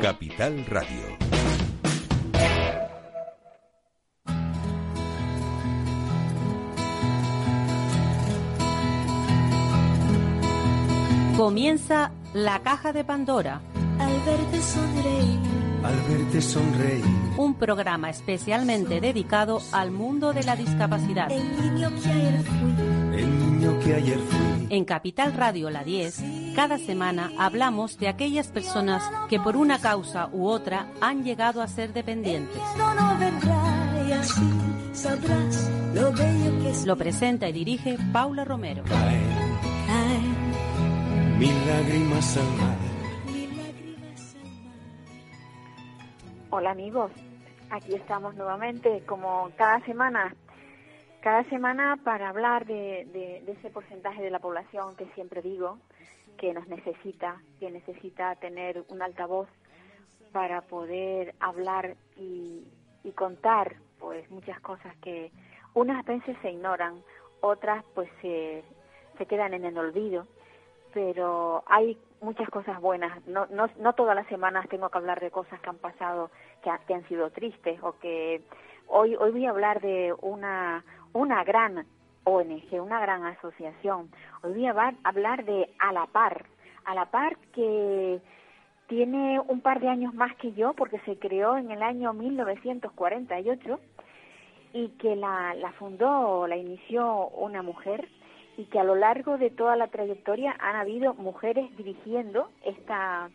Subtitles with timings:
[0.00, 1.16] Capital Radio.
[11.36, 13.62] Comienza la caja de Pandora.
[13.98, 15.40] Al verte sonreír.
[15.82, 17.04] Al verte sonreír.
[17.38, 21.30] Un programa especialmente dedicado al mundo de la discapacidad.
[21.30, 23.18] El niño que ayer fui.
[23.18, 24.66] El niño que ayer fui.
[24.70, 30.28] En Capital Radio La 10, cada semana hablamos de aquellas personas que por una causa
[30.32, 32.60] u otra han llegado a ser dependientes.
[36.84, 38.82] Lo presenta y dirige Paula Romero.
[46.50, 47.10] Hola amigos,
[47.70, 50.34] aquí estamos nuevamente como cada semana,
[51.26, 55.80] cada semana para hablar de, de- ese porcentaje de la población que siempre digo
[56.38, 59.48] que nos necesita, que necesita tener un altavoz
[60.30, 62.62] para poder hablar y,
[63.02, 65.32] y contar pues muchas cosas que
[65.74, 67.02] unas veces se ignoran,
[67.40, 68.62] otras pues se,
[69.18, 70.28] se quedan en el olvido
[70.94, 73.26] pero hay muchas cosas buenas.
[73.26, 76.30] No, no, no todas las semanas tengo que hablar de cosas que han pasado,
[76.62, 78.40] que, que han sido tristes o que
[78.86, 80.82] hoy hoy voy a hablar de una
[81.16, 81.86] una gran
[82.24, 84.10] ONG, una gran asociación.
[84.42, 86.44] Hoy voy a hablar, de A la Par.
[86.84, 88.20] A la Par que
[88.86, 93.80] tiene un par de años más que yo porque se creó en el año 1948
[94.74, 98.06] y que la, la fundó, la inició una mujer
[98.58, 103.30] y que a lo largo de toda la trayectoria han habido mujeres dirigiendo esta,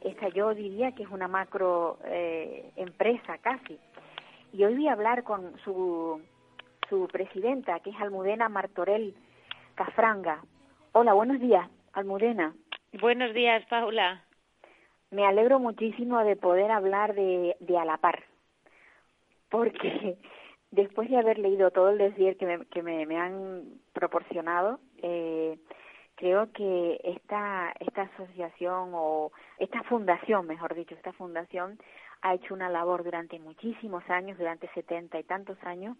[0.00, 3.78] esta yo diría que es una macro eh, empresa casi.
[4.52, 6.20] Y hoy voy a hablar con su,
[6.90, 9.14] su presidenta, que es Almudena Martorell
[9.76, 10.42] Cafranga.
[10.92, 12.52] Hola, buenos días, Almudena.
[13.00, 14.24] Buenos días, Paula.
[15.12, 18.24] Me alegro muchísimo de poder hablar de, de a la par,
[19.48, 20.18] porque
[20.72, 23.62] después de haber leído todo el que me, que me, me han
[23.92, 25.58] proporcionado, eh,
[26.16, 31.78] creo que esta, esta asociación o esta fundación, mejor dicho, esta fundación
[32.22, 35.96] ha hecho una labor durante muchísimos años, durante setenta y tantos años,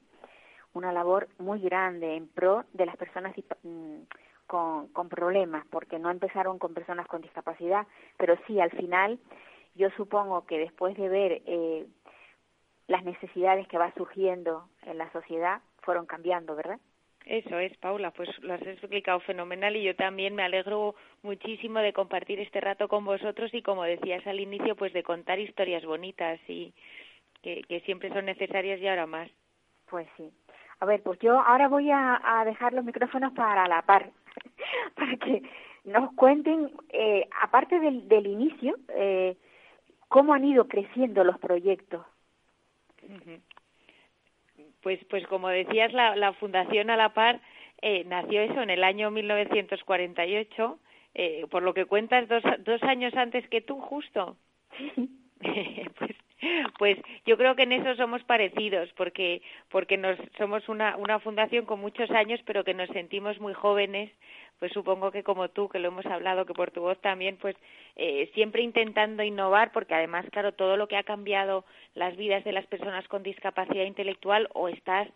[0.74, 4.02] una labor muy grande en pro de las personas mm,
[4.46, 7.86] con, con problemas, porque no empezaron con personas con discapacidad,
[8.16, 9.18] pero sí, al final,
[9.74, 11.86] yo supongo que después de ver eh,
[12.88, 16.78] las necesidades que va surgiendo en la sociedad, fueron cambiando, ¿verdad?
[17.26, 21.92] Eso es, Paula, pues lo has explicado fenomenal y yo también me alegro muchísimo de
[21.92, 26.40] compartir este rato con vosotros y como decías al inicio, pues de contar historias bonitas
[26.48, 26.72] y
[27.42, 29.30] que, que siempre son necesarias y ahora más.
[29.88, 30.30] Pues sí.
[30.80, 34.10] A ver, pues yo ahora voy a, a dejar los micrófonos para la par,
[34.94, 35.42] para que
[35.84, 39.36] nos cuenten, eh, aparte del, del inicio, eh,
[40.08, 42.04] cómo han ido creciendo los proyectos.
[44.82, 47.40] Pues, pues como decías, la, la Fundación A la Par
[47.82, 50.78] eh, nació eso en el año 1948,
[51.14, 54.36] eh, por lo que cuentas dos, dos años antes que tú, justo.
[55.98, 56.16] pues,
[56.78, 61.66] pues yo creo que en eso somos parecidos, porque porque nos somos una una fundación
[61.66, 64.10] con muchos años, pero que nos sentimos muy jóvenes.
[64.58, 67.56] Pues supongo que como tú, que lo hemos hablado, que por tu voz también, pues
[67.96, 71.64] eh, siempre intentando innovar, porque además, claro, todo lo que ha cambiado
[71.94, 75.08] las vidas de las personas con discapacidad intelectual, o estás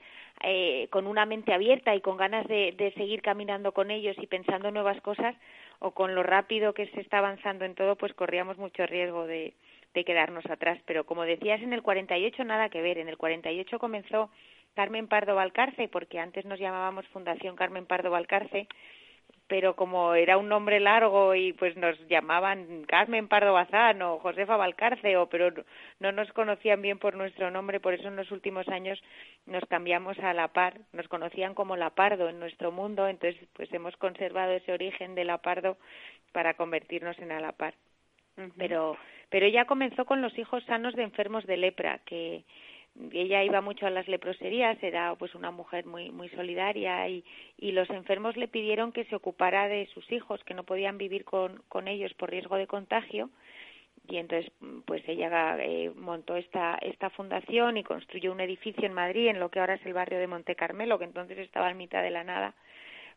[0.42, 4.26] eh, con una mente abierta y con ganas de, de seguir caminando con ellos y
[4.26, 5.36] pensando nuevas cosas,
[5.78, 9.52] o con lo rápido que se está avanzando en todo, pues corríamos mucho riesgo de,
[9.94, 10.78] de quedarnos atrás.
[10.86, 12.98] Pero como decías, en el 48 nada que ver.
[12.98, 14.30] En el 48 comenzó
[14.74, 18.66] Carmen Pardo Valcarce, porque antes nos llamábamos Fundación Carmen Pardo Valcarce,
[19.46, 24.56] pero como era un nombre largo y pues nos llamaban Carmen Pardo Bazán o Josefa
[24.56, 25.64] Valcarce, o, pero no-
[26.00, 29.00] no nos conocían bien por nuestro nombre, por eso en los últimos años
[29.46, 33.72] nos cambiamos a La Par, nos conocían como La Pardo en nuestro mundo, entonces pues
[33.72, 35.76] hemos conservado ese origen de La Pardo
[36.32, 37.74] para convertirnos en A La Par
[38.58, 38.96] pero
[39.34, 42.44] pero ella comenzó con los hijos sanos de enfermos de lepra que
[43.10, 47.24] ella iba mucho a las leproserías era pues una mujer muy muy solidaria y
[47.72, 51.60] los enfermos le pidieron que se ocupara de sus hijos que no podían vivir con
[51.68, 53.28] con ellos por riesgo de contagio.
[54.08, 54.52] Y entonces
[54.84, 59.48] pues ella eh, montó esta esta fundación y construyó un edificio en Madrid en lo
[59.48, 62.22] que ahora es el barrio de Monte Carmelo que entonces estaba en mitad de la
[62.22, 62.54] nada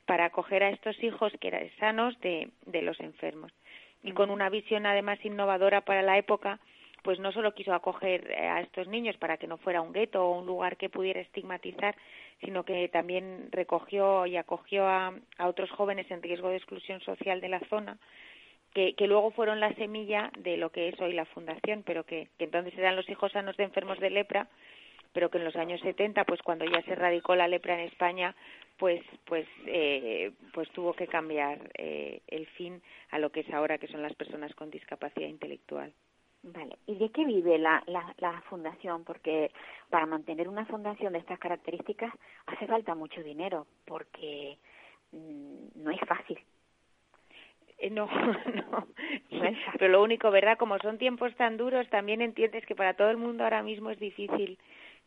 [0.07, 3.51] para acoger a estos hijos que eran sanos de de los enfermos
[4.07, 6.59] y con una visión además innovadora para la época,
[7.03, 10.25] pues no solo quiso acoger eh, a estos niños para que no fuera un gueto
[10.25, 11.93] o un lugar que pudiera estigmatizar,
[12.39, 17.41] sino que también recogió y acogió a, a otros jóvenes en riesgo de exclusión social
[17.41, 17.97] de la zona
[18.73, 22.29] que, que, luego fueron la semilla de lo que es hoy la fundación, pero que,
[22.37, 24.47] que entonces eran los hijos sanos de enfermos de lepra,
[25.13, 28.35] pero que en los años 70, pues cuando ya se erradicó la lepra en España,
[28.77, 32.81] pues pues eh, pues tuvo que cambiar eh, el fin
[33.11, 35.93] a lo que es ahora, que son las personas con discapacidad intelectual.
[36.43, 39.03] Vale, ¿y de qué vive la, la, la fundación?
[39.03, 39.51] Porque
[39.89, 42.13] para mantener una fundación de estas características
[42.45, 44.57] hace falta mucho dinero, porque
[45.11, 46.39] mm, no es fácil.
[47.79, 48.07] Eh, no,
[48.71, 48.87] no,
[49.77, 50.57] pero lo único, ¿verdad?
[50.57, 53.99] Como son tiempos tan duros, también entiendes que para todo el mundo ahora mismo es
[53.99, 54.57] difícil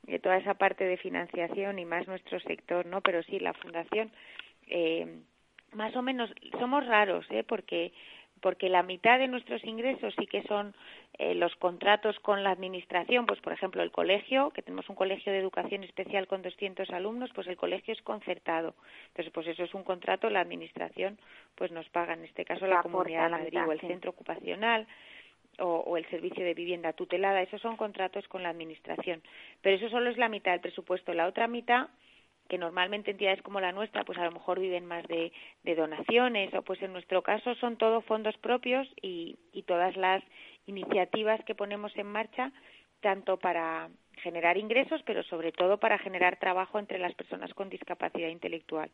[0.03, 3.01] de toda esa parte de financiación y más nuestro sector, ¿no?
[3.01, 4.11] Pero sí, la fundación,
[4.67, 5.21] eh,
[5.73, 7.45] más o menos, somos raros, ¿eh?
[7.47, 7.93] Porque
[8.41, 10.75] porque la mitad de nuestros ingresos sí que son
[11.19, 15.33] eh, los contratos con la administración, pues por ejemplo el colegio, que tenemos un colegio
[15.33, 18.75] de educación especial con 200 alumnos, pues el colegio es concertado.
[19.09, 21.19] Entonces, pues eso es un contrato, la administración
[21.55, 24.87] pues nos paga, en este caso la, Comunidad de Madrid o el centro ocupacional
[25.61, 29.23] o, el servicio de vivienda tutelada, esos son contratos con la Administración.
[29.63, 31.13] Pero eso solo es la mitad del presupuesto.
[31.15, 31.89] La otra mitad,
[32.49, 35.33] que normalmente entidades como la nuestra, pues a lo mejor viven más de,
[35.77, 40.23] donaciones, o pues en nuestro caso son todos fondos propios y, y todas las
[40.67, 42.53] iniciativas que ponemos en marcha,
[43.01, 43.89] tanto para
[44.23, 48.91] generar ingresos, pero sobre todo para generar trabajo entre las personas con discapacidad intelectual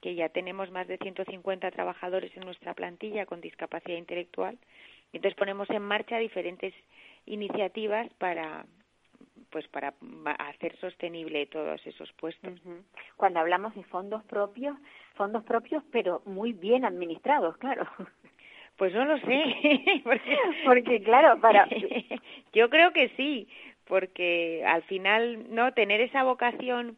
[0.00, 4.58] que ya tenemos más de 150 trabajadores en nuestra plantilla con discapacidad intelectual
[5.12, 6.74] entonces ponemos en marcha diferentes
[7.26, 8.66] iniciativas para
[9.50, 9.94] pues para
[10.38, 12.52] hacer sostenible todos esos puestos.
[13.16, 14.76] Cuando hablamos de fondos propios,
[15.14, 17.86] fondos propios pero muy bien administrados, claro.
[18.76, 20.02] Pues no lo sé,
[20.64, 21.66] porque, claro, para
[22.52, 23.48] yo creo que sí,
[23.86, 26.96] porque al final no tener esa vocación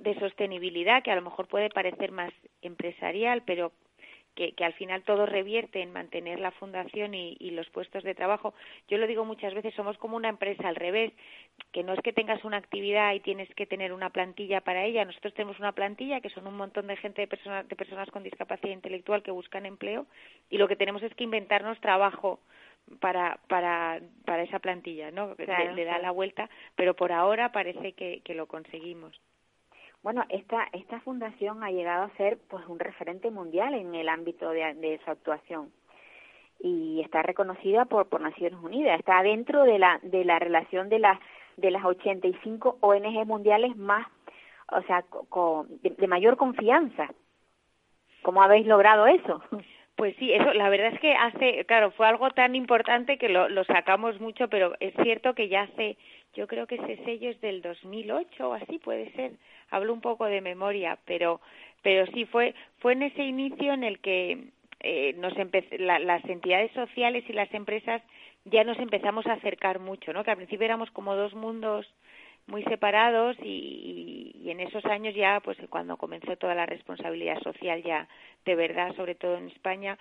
[0.00, 3.72] de sostenibilidad que a lo mejor puede parecer más empresarial, pero
[4.34, 8.14] que, que, al final todo revierte en mantener la fundación y, y, los puestos de
[8.14, 8.54] trabajo.
[8.88, 11.12] Yo lo digo muchas veces, somos como una empresa al revés,
[11.72, 15.04] que no es que tengas una actividad y tienes que tener una plantilla para ella.
[15.04, 18.22] Nosotros tenemos una plantilla que son un montón de gente, de personas, de personas con
[18.22, 20.06] discapacidad intelectual que buscan empleo
[20.50, 22.40] y lo que tenemos es que inventarnos trabajo
[23.00, 25.34] para para para esa plantilla, ¿no?
[25.38, 29.18] le, da la vuelta, pero por ahora parece que, que lo conseguimos.
[30.02, 34.50] Bueno, esta, esta fundación ha llegado a ser pues un referente mundial en el ámbito
[34.50, 35.70] de, de su actuación
[36.62, 38.98] y está reconocida por, por Naciones Unidas.
[38.98, 41.18] Está dentro de la, de la relación de las,
[41.56, 44.06] de las 85 ONG mundiales más,
[44.70, 45.04] o sea,
[45.82, 47.08] de, mayor confianza.
[48.22, 49.42] ¿Cómo habéis logrado eso?
[49.94, 53.48] Pues sí, eso, la verdad es que hace, claro, fue algo tan importante que lo,
[53.50, 55.98] lo sacamos mucho, pero es cierto que ya hace,
[56.34, 59.32] yo creo que ese sello es del 2008 o así, puede ser,
[59.70, 61.40] hablo un poco de memoria, pero,
[61.82, 64.48] pero sí fue, fue en ese inicio en el que
[64.80, 65.34] eh, nos
[65.78, 68.02] las entidades sociales y las empresas
[68.44, 70.24] ya nos empezamos a acercar mucho, ¿no?
[70.24, 71.86] Que al principio éramos como dos mundos
[72.46, 77.82] muy separados y, y, en esos años ya, pues cuando comenzó toda la responsabilidad social
[77.84, 78.08] ya
[78.44, 79.96] de verdad, sobre todo en España,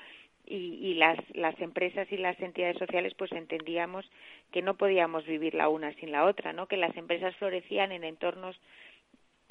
[0.46, 4.10] y, y las, las empresas y las entidades sociales pues entendíamos
[4.52, 6.68] que no podíamos vivir la una sin la otra, ¿no?
[6.68, 8.60] Que las empresas florecían en entornos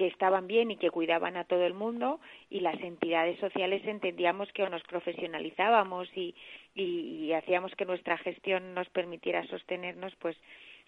[0.00, 4.50] que estaban bien y que cuidaban a todo el mundo y las entidades sociales entendíamos
[4.52, 6.34] que nos profesionalizábamos y,
[6.74, 10.38] y, hacíamos que nuestra gestión nos permitiera sostenernos pues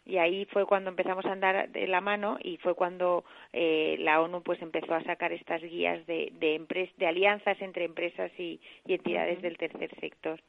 [0.04, 4.20] y ahí fue cuando empezamos a andar de la mano y fue cuando eh, la
[4.20, 8.94] ONU pues empezó a sacar estas guías de de, de alianzas entre empresas y, y
[8.94, 10.40] entidades del tercer sector.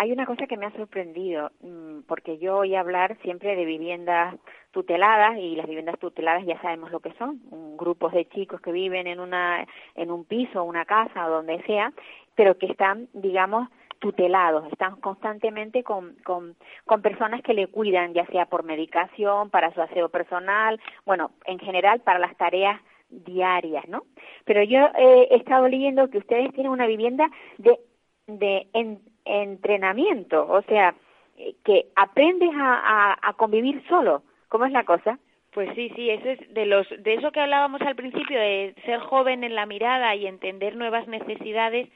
[0.00, 4.36] Hay una cosa que me ha sorprendido, mm, porque yo oí hablar siempre de viviendas
[4.70, 7.40] tuteladas y las viviendas tuteladas ya sabemos lo que son,
[7.76, 11.92] grupos de chicos que viven en una en un piso, una casa o donde sea,
[12.36, 13.68] pero que están, digamos,
[13.98, 19.72] tutelados, están constantemente con, con, con personas que le cuidan, ya sea por medicación, para
[19.74, 24.04] su aseo personal, bueno, en general para las tareas diarias, ¿no?
[24.44, 27.28] Pero yo he estado leyendo que ustedes tienen una vivienda
[27.58, 27.78] de,
[28.26, 30.94] de en, entrenamiento, o sea,
[31.36, 34.22] eh, que aprendes a, a, convivir solo.
[34.48, 35.18] ¿Cómo es la cosa?
[35.52, 39.00] Pues sí, sí, eso es de los de eso que hablábamos al principio de ser
[39.00, 41.88] joven en la mirada y entender nuevas necesidades,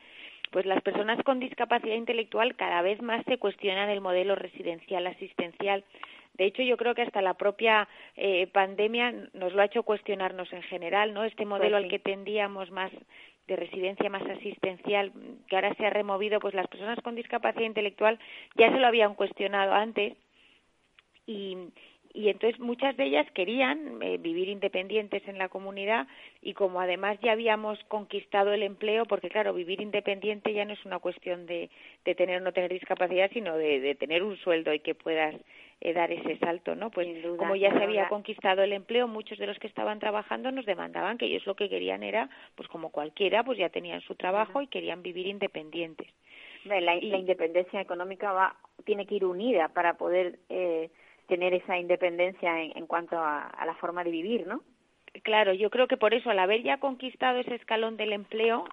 [0.53, 5.85] pues las personas con discapacidad intelectual cada vez más se cuestionan el modelo residencial asistencial.
[6.35, 10.53] De hecho, yo creo que hasta la propia eh, pandemia nos lo ha hecho cuestionarnos
[10.53, 11.25] en general, ¿no?
[11.25, 12.93] Este modelo pues al que tendíamos más
[13.49, 15.13] de residencia más asistencial
[15.49, 18.19] que ahora se ha removido, pues las personas con discapacidad intelectual
[18.55, 20.15] ya se lo habían cuestionado antes
[21.27, 21.57] y,
[22.15, 26.07] y entonces muchas de ellas querían eh, vivir independientes en la comunidad
[26.43, 30.85] y como además ya habíamos conquistado el empleo, porque claro, vivir independiente ya no es
[30.85, 31.71] una cuestión de,
[32.05, 35.35] de tener o no tener discapacidad, sino de, de tener un sueldo y que puedas
[35.81, 36.91] eh, dar ese salto, ¿no?
[36.91, 40.67] Pues como ya se había conquistado el empleo, muchos de los que estaban trabajando nos
[40.67, 44.63] demandaban que ellos lo que querían era, pues como cualquiera, pues ya tenían su trabajo
[44.63, 46.07] y querían vivir independientes.
[46.65, 48.55] La, la, independencia económica va
[48.85, 50.91] tiene que ir unida para poder eh,
[51.33, 54.61] tener esa independencia en, en cuanto a, a la forma de vivir, ¿no?
[55.23, 58.65] Claro, yo creo que por eso, al haber ya conquistado ese escalón del empleo,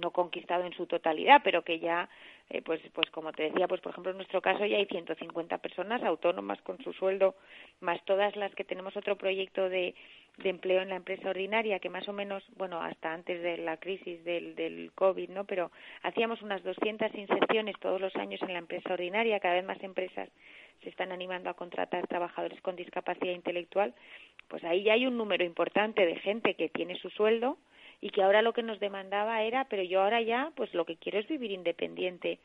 [0.00, 2.08] no conquistado en su totalidad, pero que ya
[2.48, 5.58] eh, pues, pues como te decía, pues por ejemplo en nuestro caso ya hay 150
[5.58, 7.34] personas autónomas con su sueldo,
[7.80, 9.96] más todas las que tenemos otro proyecto de,
[10.36, 13.78] de empleo en la empresa ordinaria, que más o menos, bueno, hasta antes de la
[13.78, 15.44] crisis del, del COVID, ¿no?
[15.44, 15.70] Pero
[16.02, 20.28] hacíamos unas 200 inserciones todos los años en la empresa ordinaria, cada vez más empresas
[20.82, 23.94] se están animando a contratar trabajadores con discapacidad intelectual,
[24.48, 27.56] pues ahí ya hay un número importante de gente que tiene su sueldo,
[28.00, 30.96] y que ahora lo que nos demandaba era, pero yo ahora ya, pues lo que
[30.96, 32.38] quiero es vivir independiente.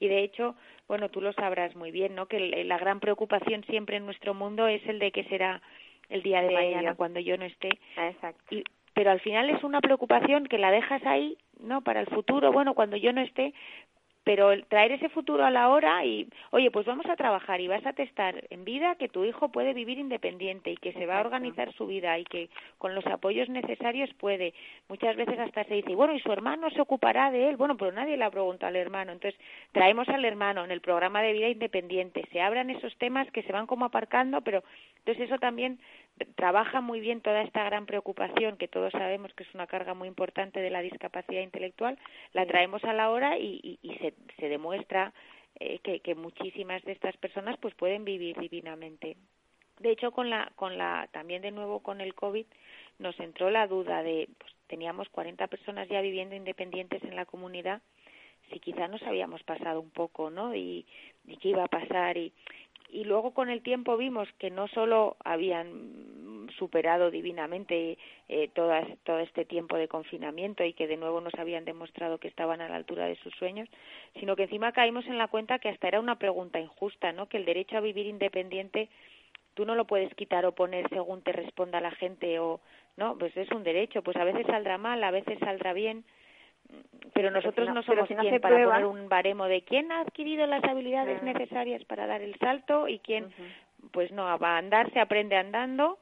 [0.00, 0.56] Y de hecho,
[0.88, 2.26] bueno, tú lo sabrás muy bien, ¿no?
[2.26, 5.62] Que la gran preocupación siempre en nuestro mundo es el de que será
[6.08, 7.70] el día de mañana cuando yo no esté.
[7.96, 8.54] Exacto.
[8.54, 11.82] Y, pero al final es una preocupación que la dejas ahí, ¿no?
[11.82, 13.54] Para el futuro, bueno, cuando yo no esté,
[14.28, 17.86] pero traer ese futuro a la hora y, oye, pues vamos a trabajar y vas
[17.86, 21.22] a testar en vida que tu hijo puede vivir independiente y que se va a
[21.22, 24.52] organizar su vida y que con los apoyos necesarios puede.
[24.90, 27.56] Muchas veces hasta se dice, bueno, y su hermano se ocupará de él.
[27.56, 29.12] Bueno, pero nadie le ha preguntado al hermano.
[29.12, 29.40] Entonces,
[29.72, 32.28] traemos al hermano en el programa de vida independiente.
[32.30, 34.62] Se abran esos temas que se van como aparcando, pero
[34.98, 35.78] entonces eso también
[36.34, 40.08] trabaja muy bien toda esta gran preocupación que todos sabemos que es una carga muy
[40.08, 41.98] importante de la discapacidad intelectual,
[42.32, 45.12] la traemos a la hora y, y, se, se, demuestra
[45.60, 49.16] eh, que, muchísimas de estas personas pues pueden vivir divinamente.
[49.80, 52.46] De hecho, con la, con la, también de nuevo con el COVID
[52.98, 57.80] nos entró la duda de, pues teníamos 40 personas ya viviendo independientes en la comunidad,
[58.52, 60.54] si quizá nos habíamos pasado un poco, ¿no?
[60.54, 60.86] Y,
[61.26, 62.32] y qué iba a pasar y
[62.88, 69.44] y luego con el tiempo vimos que no solo habían superado divinamente eh, todo este
[69.44, 73.06] tiempo de confinamiento y que de nuevo nos habían demostrado que estaban a la altura
[73.06, 73.68] de sus sueños,
[74.18, 77.28] sino que encima caímos en la cuenta que hasta era una pregunta injusta, ¿no?
[77.28, 78.88] Que el derecho a vivir independiente
[79.54, 82.60] tú no lo puedes quitar o poner según te responda la gente o
[82.96, 86.04] no, pues es un derecho, pues a veces saldrá mal, a veces saldrá bien
[87.14, 91.22] pero nosotros no, somos quien para poner un baremo de quién ha adquirido las habilidades
[91.22, 93.26] necesarias para dar el salto y quién
[93.92, 95.98] pues no va a andar se aprende andando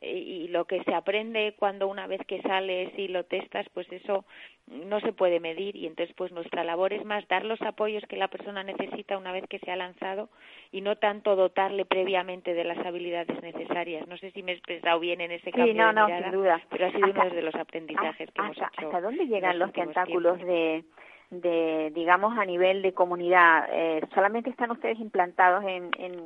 [0.00, 4.24] y lo que se aprende cuando una vez que sales y lo testas, pues eso
[4.66, 8.16] no se puede medir y entonces pues nuestra labor es más dar los apoyos que
[8.16, 10.28] la persona necesita una vez que se ha lanzado
[10.72, 14.06] y no tanto dotarle previamente de las habilidades necesarias.
[14.06, 16.60] No sé si me he expresado bien en ese cambio no, de mirada, sin duda.
[16.70, 18.66] pero ha sido uno de los aprendizajes que hemos hecho.
[18.76, 20.84] ¿Hasta dónde llegan los, tentáculos de
[21.30, 23.68] de digamos a nivel de comunidad?
[23.70, 26.24] Eh, ¿Solamente están ustedes implantados en, en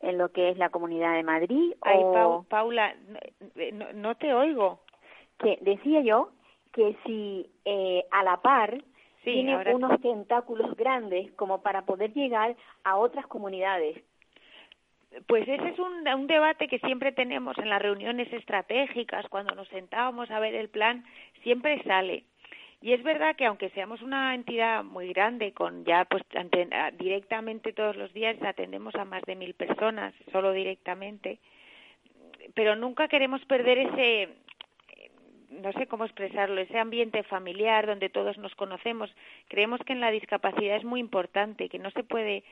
[0.00, 1.74] en lo que es la Comunidad de Madrid.
[1.80, 2.00] Ay,
[2.48, 2.94] Paula,
[3.94, 4.80] no, te oigo.
[5.38, 6.30] Que decía yo
[6.72, 8.82] que si eh, a la par
[9.22, 14.00] tiene unos tentáculos grandes como para poder llegar a otras comunidades.
[15.26, 19.68] Pues ese es un, un debate que siempre tenemos en las reuniones estratégicas, cuando nos
[19.68, 21.04] sentábamos a ver el plan,
[21.42, 22.24] siempre sale
[22.86, 26.22] y es verdad que aunque seamos una entidad muy grande, con ya pues
[26.96, 31.40] directamente todos los días atendemos a más de mil personas, solo directamente,
[32.54, 34.28] pero nunca queremos perder ese,
[35.50, 39.12] no sé cómo expresarlo, ese ambiente familiar donde todos nos conocemos.
[39.48, 42.44] Creemos que en la discapacidad es muy importante, que no se puede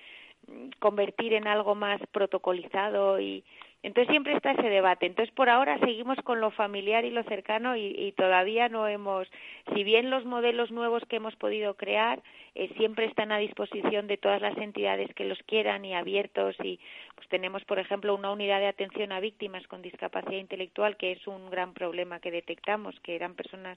[0.81, 3.45] convertir en algo más protocolizado y
[3.85, 5.05] entonces siempre está ese debate.
[5.05, 9.29] Entonces por ahora seguimos con lo familiar y lo cercano y, todavía no hemos,
[9.75, 12.23] si bien los modelos nuevos que hemos podido crear
[12.55, 16.81] eh, siempre están a disposición de todas las entidades que los quieran y abiertos y
[17.15, 21.27] pues tenemos por ejemplo una unidad de atención a víctimas con discapacidad intelectual que es
[21.27, 23.77] un gran problema que detectamos que eran personas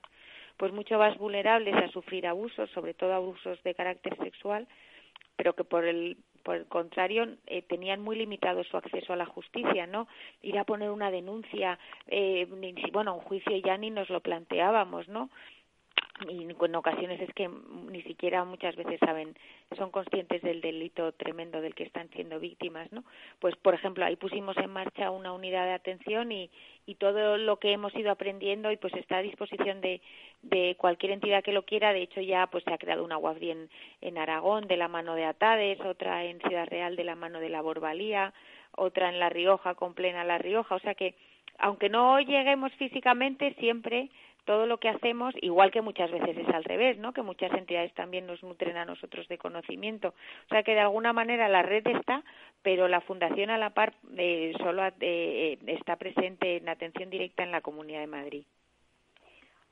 [0.55, 4.67] pues mucho más vulnerables a sufrir abusos, sobre todo abusos de carácter sexual
[5.35, 9.25] pero que por el por el contrario eh, tenían muy limitado su acceso a la
[9.25, 10.07] justicia no
[10.41, 11.77] ir a poner una denuncia
[12.07, 12.47] eh,
[12.93, 15.29] bueno un juicio ya ni nos lo planteábamos no
[16.29, 19.35] y en ocasiones es que ni siquiera muchas veces saben
[19.77, 23.03] son conscientes del delito tremendo del que están siendo víctimas no
[23.39, 26.49] pues por ejemplo ahí pusimos en marcha una unidad de atención y,
[26.87, 30.01] y todo lo que hemos ido aprendiendo y pues está a disposición de,
[30.41, 31.93] de cualquier entidad que lo quiera.
[31.93, 33.69] De hecho ya pues se ha creado una UAFDI en,
[34.01, 37.49] en Aragón de la mano de Atades otra en Ciudad Real de la mano de
[37.49, 38.33] la Borbalía
[38.71, 40.75] otra en La Rioja con plena La Rioja.
[40.75, 41.15] O sea que
[41.59, 44.09] aunque no lleguemos físicamente siempre
[44.47, 47.11] todo lo que hacemos, igual que muchas veces es al revés, ¿no?
[47.11, 50.13] Que muchas entidades también nos nutren a nosotros de conocimiento.
[50.45, 52.23] O sea que de alguna manera la red está,
[52.61, 57.51] pero la Fundación a la par eh, solo eh, está presente en atención directa en
[57.51, 58.45] la Comunidad de Madrid.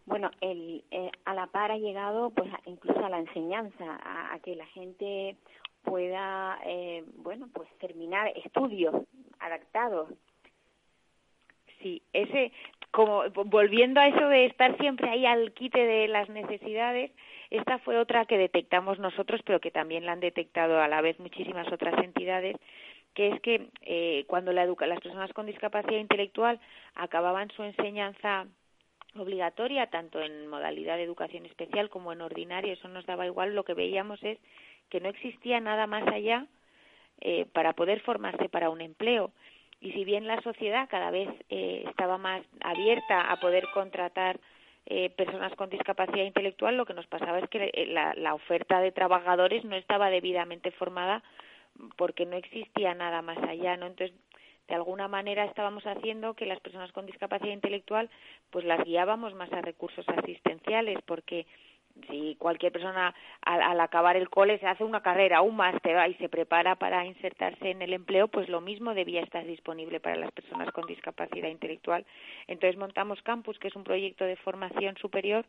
[0.05, 4.57] Bueno, el, eh, a la par ha llegado pues incluso a la enseñanza, a, que
[4.57, 5.37] la gente
[5.83, 8.93] pueda, eh, bueno, pues terminar estudios
[9.39, 10.09] adaptados
[11.85, 12.51] sí, ese
[12.95, 17.11] como volviendo a eso de estar siempre ahí al quite de las necesidades,
[17.49, 21.19] esta fue otra que detectamos nosotros, pero que también la han detectado a la vez
[21.19, 22.55] muchísimas otras entidades,
[23.13, 26.61] que es que eh, cuando la educa las personas con discapacidad intelectual
[26.95, 28.47] acababan su enseñanza
[29.17, 33.65] obligatoria, tanto en modalidad de educación especial como en ordinaria, eso nos daba igual, lo
[33.65, 34.39] que veíamos es
[34.89, 36.47] que no existía nada más allá
[37.19, 39.33] eh, para poder formarse para un empleo
[39.85, 44.39] y si bien la sociedad cada vez eh, estaba más abierta a poder contratar
[44.87, 48.79] eh, personas con discapacidad intelectual, lo que nos pasaba es que eh, la, la oferta
[48.79, 51.21] de trabajadores no estaba debidamente formada
[51.97, 53.85] porque no existía nada más allá, ¿no?
[53.85, 54.17] Entonces,
[54.67, 58.09] de alguna manera estábamos haciendo que las personas con discapacidad intelectual
[58.49, 61.45] pues las guiábamos más a recursos asistenciales porque
[62.09, 66.29] si cualquier persona al, acabar el cole se hace una carrera, un máster y se
[66.29, 70.71] prepara para insertarse en el empleo, pues lo mismo debía estar disponible para las personas
[70.71, 72.05] con discapacidad intelectual.
[72.47, 75.45] Entonces montamos Campus, que es un proyecto de formación superior,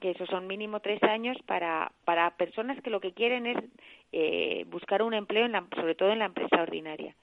[0.00, 3.58] que esos son mínimo tres años para, para personas que lo que quieren es
[4.12, 7.14] eh, buscar un empleo, en la, sobre todo en la empresa ordinaria.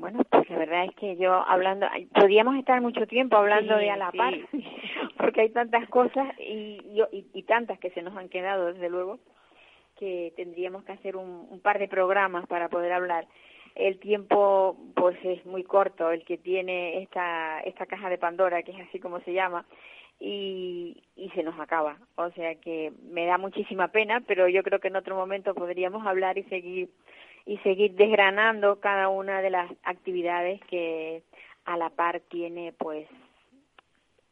[0.00, 3.98] Bueno, pues la verdad es que yo hablando, podríamos estar mucho tiempo hablando de a
[3.98, 4.32] la par,
[5.18, 6.80] porque hay tantas cosas y,
[7.12, 9.18] y, y, tantas que se nos han quedado, desde luego,
[9.98, 13.26] que tendríamos que hacer un, un, par de programas para poder hablar.
[13.80, 18.72] El tiempo, pues, es muy corto, el que tiene esta, esta caja de Pandora, que
[18.72, 19.64] es así como se llama,
[20.20, 21.02] y,
[21.34, 21.96] se nos acaba.
[22.16, 26.06] O sea que me da muchísima pena, pero yo creo que en otro momento podríamos
[26.06, 26.90] hablar y seguir
[27.46, 31.22] y seguir desgranando cada una de las actividades que
[31.64, 33.08] a la par tiene pues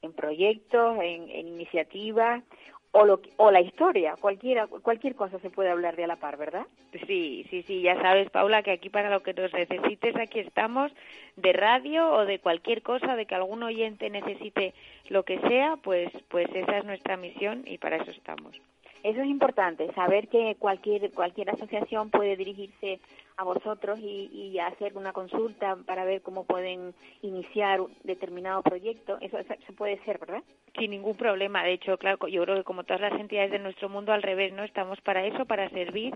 [0.02, 2.44] en proyectos, en iniciativas
[2.92, 6.37] o, lo, o la historia, cualquiera, cualquier cosa se puede hablar de a la par,
[6.37, 6.66] ¿verdad?
[7.07, 10.92] Sí, sí, sí, ya sabes, Paula, que aquí para lo que nos necesites, aquí estamos,
[11.37, 14.74] de radio o de cualquier cosa, de que algún oyente necesite
[15.09, 18.59] lo que sea, pues, pues esa es nuestra misión y para eso estamos.
[19.02, 23.00] Eso es importante, saber que cualquier cualquier asociación puede dirigirse
[23.37, 29.16] a vosotros y, y hacer una consulta para ver cómo pueden iniciar un determinado proyecto.
[29.20, 30.42] Eso se puede ser, ¿verdad?
[30.76, 31.62] Sin ningún problema.
[31.62, 34.52] De hecho, claro, yo creo que como todas las entidades de nuestro mundo, al revés,
[34.52, 34.64] ¿no?
[34.64, 36.14] Estamos para eso, para servir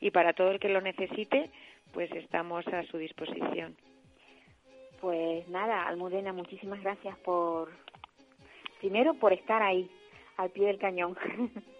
[0.00, 1.50] y para todo el que lo necesite,
[1.92, 3.76] pues estamos a su disposición.
[5.00, 7.70] Pues nada, Almudena, muchísimas gracias por,
[8.80, 9.88] primero, por estar ahí,
[10.36, 11.16] al pie del cañón.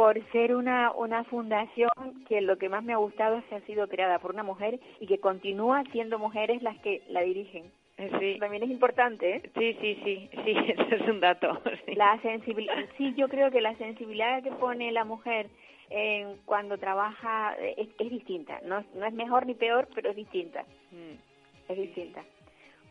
[0.00, 1.90] por ser una, una fundación
[2.26, 4.80] que lo que más me ha gustado es que ha sido creada por una mujer
[4.98, 7.70] y que continúa siendo mujeres las que la dirigen.
[8.18, 8.38] Sí.
[8.40, 9.42] También es importante, ¿eh?
[9.58, 11.60] Sí, sí, sí, sí, eso es un dato.
[11.84, 11.96] Sí.
[11.96, 15.50] La sensibilidad, sí, yo creo que la sensibilidad que pone la mujer
[15.90, 18.58] en cuando trabaja es, es distinta.
[18.64, 20.64] No, no es mejor ni peor, pero es distinta.
[20.92, 21.70] Mm.
[21.70, 22.24] Es distinta.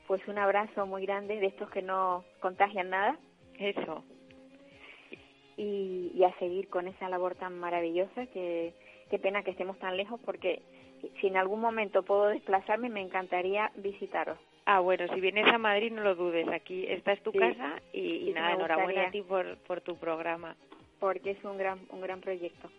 [0.06, 3.18] Pues un abrazo muy grande de estos que no contagian nada.
[3.58, 4.04] Eso
[5.60, 8.74] y, y, a seguir con esa labor tan maravillosa que
[9.10, 10.62] qué pena que estemos tan lejos porque
[11.20, 14.38] si en algún momento puedo desplazarme me encantaría visitaros.
[14.66, 17.82] Ah, bueno, si vienes a Madrid no lo dudes, aquí esta es tu sí, casa
[17.92, 20.56] y, y nada, enhorabuena a ti por, por tu programa.
[21.00, 22.70] Porque es un gran, un gran proyecto.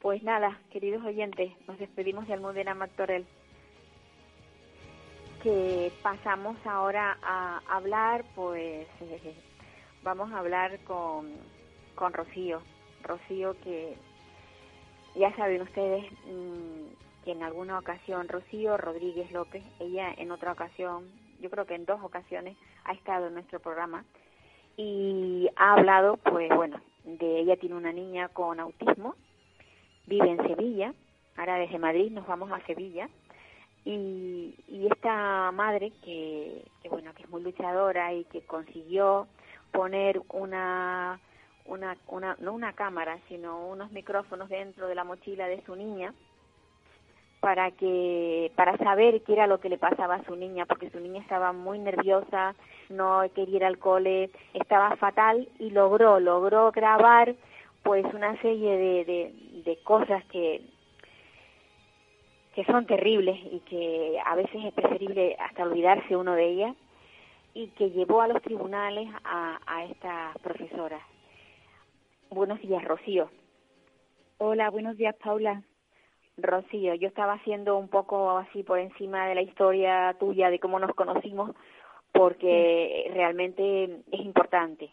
[0.00, 3.24] Pues nada, queridos oyentes, nos despedimos de Almudena Mactorel.
[5.42, 9.34] Que pasamos ahora a hablar, pues eh,
[10.04, 11.32] vamos a hablar con
[11.94, 12.62] con Rocío.
[13.02, 13.96] Rocío que
[15.14, 21.10] ya saben ustedes mmm, que en alguna ocasión Rocío Rodríguez López, ella en otra ocasión,
[21.40, 24.04] yo creo que en dos ocasiones ha estado en nuestro programa
[24.76, 29.14] y ha hablado, pues bueno, de ella tiene una niña con autismo,
[30.06, 30.94] vive en Sevilla,
[31.36, 33.08] ahora desde Madrid nos vamos a Sevilla
[33.84, 39.26] y, y esta madre que, que bueno que es muy luchadora y que consiguió
[39.72, 41.20] poner una,
[41.64, 46.12] una, una, no una cámara, sino unos micrófonos dentro de la mochila de su niña
[47.40, 51.00] para que para saber qué era lo que le pasaba a su niña porque su
[51.00, 52.54] niña estaba muy nerviosa
[52.88, 57.34] no quería ir al cole estaba fatal y logró logró grabar
[57.82, 60.62] pues una serie de, de, de cosas que
[62.54, 66.76] que son terribles y que a veces es preferible hasta olvidarse uno de ellas
[67.54, 71.00] y que llevó a los tribunales a, a esta profesora.
[72.32, 73.28] Buenos días, Rocío.
[74.38, 75.62] Hola, buenos días, Paula.
[76.38, 80.78] Rocío, yo estaba haciendo un poco así por encima de la historia tuya, de cómo
[80.78, 81.50] nos conocimos,
[82.10, 84.88] porque realmente es importante.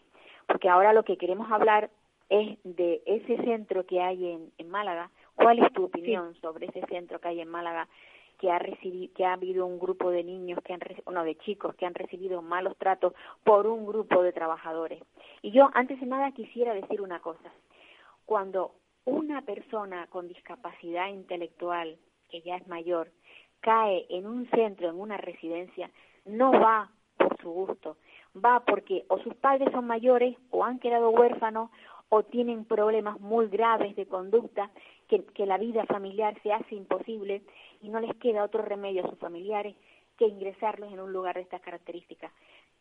[0.46, 1.88] Porque ahora lo que queremos hablar
[2.28, 5.10] es de ese centro que hay en, en Málaga.
[5.34, 7.88] ¿Cuál es tu opinión sobre ese centro que hay en Málaga
[8.40, 10.80] que ha recibido, que ha habido un grupo de niños que han
[11.12, 13.12] no de chicos que han recibido malos tratos
[13.44, 15.02] por un grupo de trabajadores?
[15.42, 17.52] Y yo antes de nada quisiera decir una cosa.
[18.24, 18.72] Cuando
[19.04, 21.98] una persona con discapacidad intelectual,
[22.30, 23.10] que ya es mayor,
[23.60, 25.90] cae en un centro, en una residencia,
[26.24, 27.98] no va por su gusto,
[28.34, 31.70] va porque o sus padres son mayores o han quedado huérfanos
[32.10, 34.70] o tienen problemas muy graves de conducta
[35.08, 37.42] que, la vida familiar se hace imposible
[37.80, 39.74] y no les queda otro remedio a sus familiares
[40.18, 42.32] que ingresarlos en un lugar de estas características.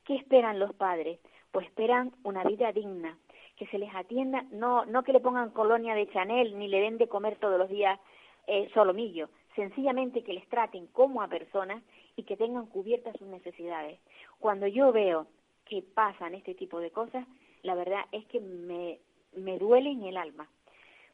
[0.04, 1.20] ¿Qué esperan los padres?
[1.52, 3.18] Pues esperan una vida digna,
[3.56, 6.98] que se les atienda, no, no que le pongan colonia de Chanel ni le den
[6.98, 8.00] de comer todos los días
[8.48, 11.84] eh, solomillo, sencillamente que les traten como a personas
[12.16, 14.00] y que tengan cubiertas sus necesidades.
[14.40, 15.28] Cuando yo veo
[15.66, 17.28] que pasan este tipo de cosas,
[17.64, 19.00] la verdad es que me,
[19.36, 20.48] me duele en el alma.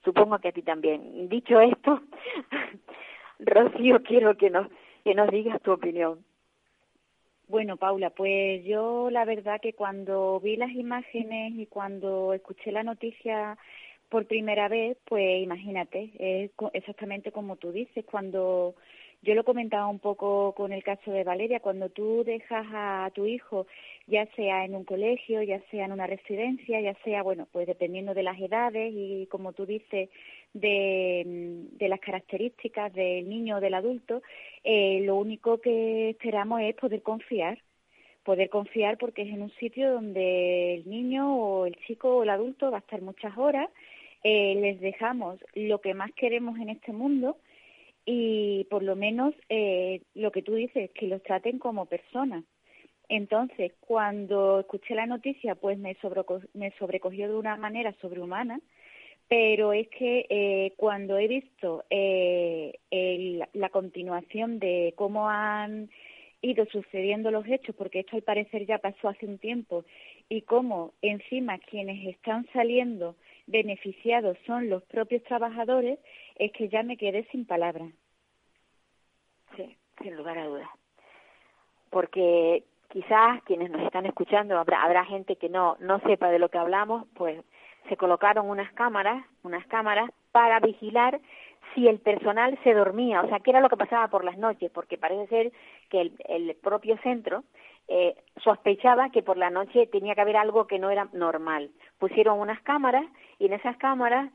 [0.04, 1.30] Supongo que a ti también.
[1.30, 2.02] Dicho esto,
[3.40, 4.68] Rocío, quiero que nos,
[5.04, 6.24] que nos digas tu opinión.
[7.48, 12.84] Bueno, Paula, pues yo la verdad que cuando vi las imágenes y cuando escuché la
[12.84, 13.58] noticia
[14.10, 18.76] por primera vez, pues imagínate, es exactamente como tú dices, cuando
[19.26, 23.26] yo lo comentaba un poco con el caso de Valeria, cuando tú dejas a tu
[23.26, 23.66] hijo,
[24.06, 28.14] ya sea en un colegio, ya sea en una residencia, ya sea, bueno, pues dependiendo
[28.14, 30.10] de las edades y como tú dices,
[30.54, 34.22] de, mm, las características del niño o del adulto,
[34.64, 37.58] eh, lo único que esperamos es poder confiar,
[38.24, 42.30] poder confiar porque es en un sitio donde el niño o el chico o el
[42.30, 43.70] adulto va a estar muchas horas,
[44.24, 47.38] eh, les dejamos lo que más queremos en este mundo
[48.06, 52.44] y por lo menos eh, lo que tú dices, que los traten como personas.
[53.10, 55.96] Entonces, cuando escuché la noticia, pues me,
[56.54, 58.60] me sobrecogió de una manera sobrehumana,
[59.28, 65.90] pero es que eh, cuando he visto eh, el, la continuación de cómo han
[66.42, 69.84] ido sucediendo los hechos, porque esto al parecer ya pasó hace un tiempo,
[70.30, 73.16] y cómo encima quienes están saliendo
[73.48, 76.00] beneficiados son los propios trabajadores,
[76.36, 77.92] es que ya me quedé sin palabras.
[79.56, 80.70] Sí, sin lugar a dudas.
[81.90, 86.50] Porque quizás quienes nos están escuchando, habrá, habrá gente que no, no sepa de lo
[86.50, 87.44] que hablamos, pues
[87.90, 91.20] se colocaron unas cámaras, unas cámaras para vigilar
[91.74, 94.72] si el personal se dormía, o sea, qué era lo que pasaba por las noches,
[94.72, 95.52] porque parece ser
[95.90, 97.44] que el, el propio centro
[97.88, 101.70] eh, sospechaba que por la noche tenía que haber algo que no era normal.
[102.00, 103.06] Pusieron unas cámaras
[103.40, 104.32] y en esas cámaras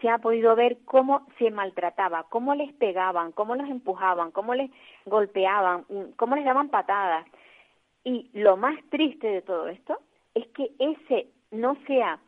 [0.00, 4.70] se ha podido ver cómo se maltrataba, cómo les pegaban, cómo los empujaban, cómo les
[5.06, 5.84] golpeaban,
[6.16, 7.26] cómo les daban patadas.
[8.04, 9.98] Y lo más triste de todo esto
[10.34, 12.18] es que ese no sea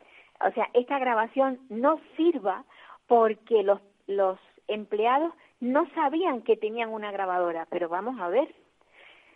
[0.43, 2.63] o sea, esta grabación no sirva
[3.07, 8.53] porque los, los empleados no sabían que tenían una grabadora, pero vamos a ver,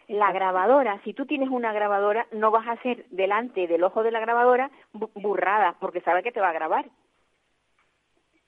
[0.10, 4.12] la grabadora, si tú tienes una grabadora, no vas a hacer delante del ojo de
[4.12, 4.72] la grabadora
[5.14, 6.86] burrada, porque sabe que te va a grabar.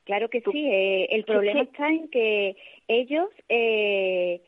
[0.03, 4.41] Claro que sí, eh, el problema está en que ellos, eh,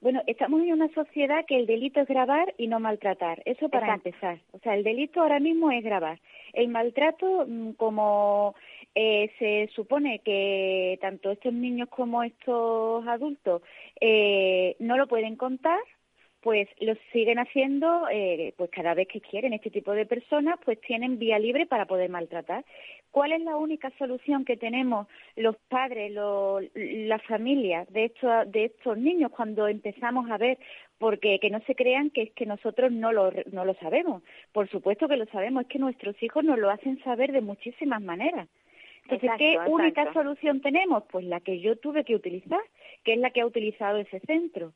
[0.00, 3.92] bueno, estamos en una sociedad que el delito es grabar y no maltratar, eso para
[3.92, 4.38] empezar.
[4.52, 6.20] O sea, el delito ahora mismo es grabar.
[6.52, 8.54] El maltrato, mm, como
[8.94, 13.62] eh, se supone que tanto estos niños como estos adultos
[14.00, 15.80] eh, no lo pueden contar,
[16.40, 19.52] pues lo siguen haciendo eh, pues cada vez que quieren.
[19.52, 22.64] Este tipo de personas pues tienen vía libre para poder maltratar.
[23.10, 28.66] ¿Cuál es la única solución que tenemos los padres, los, las familias de estos, de
[28.66, 30.58] estos niños cuando empezamos a ver
[30.98, 34.22] porque que no se crean que es que nosotros no lo, no lo sabemos.
[34.52, 38.02] Por supuesto que lo sabemos, es que nuestros hijos nos lo hacen saber de muchísimas
[38.02, 38.48] maneras.
[39.04, 41.02] Entonces, ¿qué única solución tenemos?
[41.10, 42.60] Pues la que yo tuve que utilizar,
[43.02, 44.72] que es la que ha utilizado ese centro,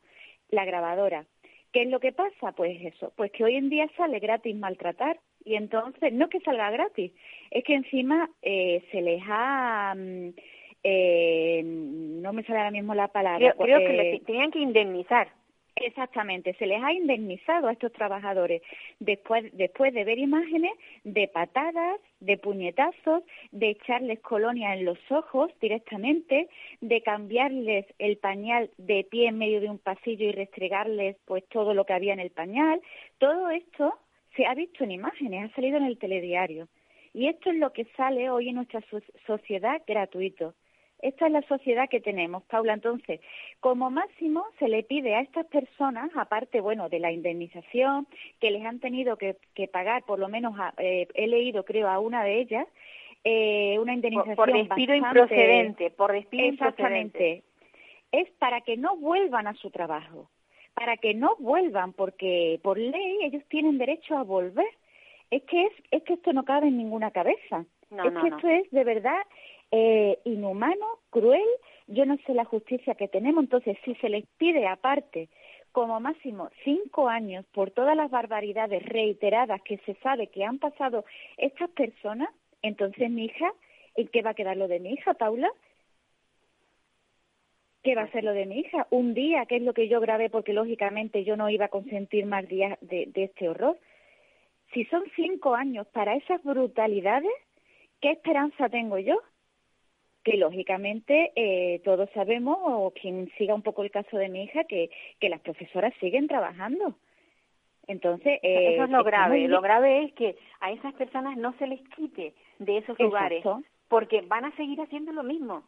[0.51, 1.27] la grabadora.
[1.75, 2.53] ¿Qué es lo que pasa?
[2.53, 6.71] Pues eso, pues que hoy en día sale gratis maltratar Y entonces, no que salga
[6.71, 7.11] gratis,
[7.51, 9.93] es que encima eh, se les ha...
[9.97, 10.29] mm,
[10.85, 13.55] eh, no me sale ahora mismo la palabra.
[13.55, 15.27] Creo, creo que eh, le tenían que indemnizar.
[15.77, 18.63] Exactamente, se les ha indemnizado a estos trabajadores
[19.01, 20.71] después, después de ver imágenes
[21.03, 26.49] de patadas, de puñetazos, de echarles colonia en los ojos directamente,
[26.81, 31.75] de cambiarles el pañal de pie en medio de un pasillo y restregarles pues todo
[31.75, 32.81] lo que había en el pañal.
[33.19, 33.99] Todo esto
[34.37, 36.69] se ha visto en imágenes, ha salido en el telediario.
[37.13, 40.55] Y esto es lo que sale hoy en nuestra so- sociedad gratuito.
[41.05, 42.73] Esta es la sociedad que tenemos, Paula.
[42.73, 43.21] Entonces,
[43.61, 48.07] como máximo se le pide a estas personas, aparte, bueno, de la indemnización
[48.41, 51.89] que les han tenido que, que pagar, por lo menos a- eh, he leído, creo,
[51.89, 52.67] a una de ellas,
[53.23, 57.33] eh, una indemnización por despido bastante- improcedente, por despido improcedente.
[57.33, 57.43] Exactamente.
[58.11, 60.31] Es para que no vuelvan a su trabajo,
[60.73, 64.69] para que no vuelvan, porque por ley ellos tienen derecho a volver.
[65.31, 67.67] Es que es, es que esto no cabe en ninguna cabeza.
[67.91, 68.37] No, es no, que no.
[68.37, 69.21] esto es de verdad
[69.77, 71.49] eh, inhumano, cruel.
[71.89, 73.43] Yo no sé la justicia que tenemos.
[73.43, 75.29] Entonces, si se les pide aparte
[75.73, 81.05] como máximo cinco años por todas las barbaridades reiteradas que se sabe que han pasado
[81.37, 82.29] estas personas,
[82.63, 83.53] entonces mi hija,
[83.97, 85.51] ¿en qué va a quedar lo de mi hija, Paula?
[87.83, 88.87] ¿Qué va a ser lo de mi hija?
[88.91, 92.27] Un día, que es lo que yo grabé, porque lógicamente yo no iba a consentir
[92.27, 93.77] más días de, de este horror.
[94.73, 97.35] Si son cinco años para esas brutalidades,
[98.01, 99.19] ¿qué esperanza tengo yo?
[100.25, 104.65] Que lógicamente eh, todos sabemos, o quien siga un poco el caso de mi hija,
[104.65, 106.95] que, que las profesoras siguen trabajando.
[107.87, 109.47] Entonces, eh, Eso es lo grave.
[109.49, 113.45] Lo grave es que a esas personas no se les quite de esos lugares,
[113.89, 115.63] porque van a seguir haciendo lo mismo.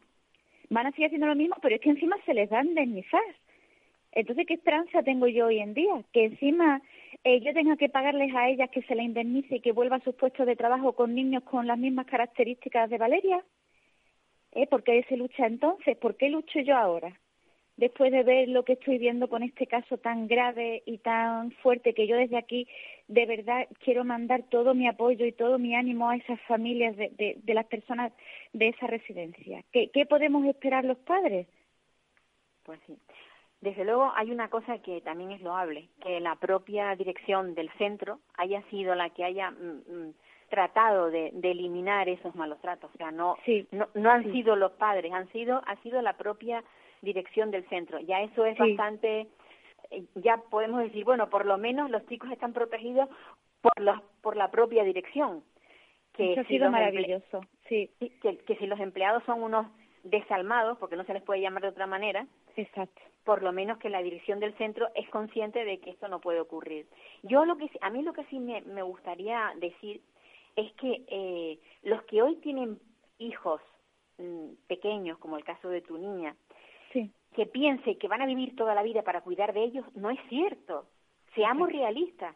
[0.70, 3.22] van a seguir haciendo lo mismo, pero es que encima se les da a indemnizar.
[4.12, 6.02] Entonces, ¿qué esperanza tengo yo hoy en día?
[6.12, 6.80] Que encima
[7.22, 10.00] eh, yo tenga que pagarles a ellas que se les indemnice y que vuelva a
[10.00, 13.44] sus puestos de trabajo con niños con las mismas características de Valeria.
[14.52, 14.66] ¿Eh?
[14.66, 15.96] ¿Por qué se lucha entonces?
[15.96, 17.18] ¿Por qué lucho yo ahora?
[17.76, 21.92] Después de ver lo que estoy viendo con este caso tan grave y tan fuerte
[21.92, 22.66] que yo desde aquí
[23.06, 27.10] de verdad quiero mandar todo mi apoyo y todo mi ánimo a esas familias de,
[27.10, 28.12] de, de las personas
[28.54, 29.62] de esa residencia.
[29.72, 31.46] ¿Qué, ¿Qué podemos esperar los padres?
[32.62, 32.96] Pues sí.
[33.60, 38.20] Desde luego hay una cosa que también es loable, que la propia dirección del centro
[38.36, 40.14] haya sido la que haya mm, mm,
[40.48, 42.90] tratado de, de eliminar esos malos tratos.
[42.94, 44.32] O sea, no, Sí, no, no han sí.
[44.32, 46.62] sido los padres, han sido, ha sido la propia
[47.02, 47.98] dirección del centro.
[48.00, 48.62] Ya eso es Sí.
[48.74, 49.26] bastante,
[49.90, 53.08] eh, ya podemos decir, bueno, por lo menos los chicos están protegidos
[53.60, 55.42] por los, por la propia dirección.
[56.14, 59.66] Que Eso ha si sido maravilloso, sí, que, que si los empleados son unos
[60.02, 63.02] desalmados, porque no se les puede llamar de otra manera, exacto.
[63.24, 66.40] por lo menos que la dirección del centro es consciente de que esto no puede
[66.40, 66.86] ocurrir.
[67.22, 70.00] Yo lo que a mí lo que sí me, me gustaría decir
[70.56, 72.80] es que eh, los que hoy tienen
[73.18, 73.60] hijos
[74.18, 76.34] mm, pequeños, como el caso de tu niña,
[76.92, 80.10] Sí, que piense que van a vivir toda la vida para cuidar de ellos, no
[80.10, 80.86] es cierto.
[81.34, 82.34] Seamos realistas.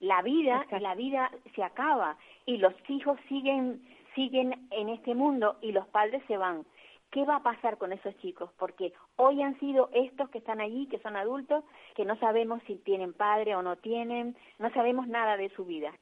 [0.00, 0.78] La vida, Exacto.
[0.80, 6.22] la vida se acaba y los hijos siguen, siguen en este mundo y los padres
[6.26, 6.64] se van.
[7.12, 8.50] ¿Qué va a pasar con esos chicos?
[8.58, 11.62] Porque hoy han sido estos que están allí, que son adultos,
[11.94, 15.92] que no sabemos si tienen padre o no tienen, no sabemos nada de su vida,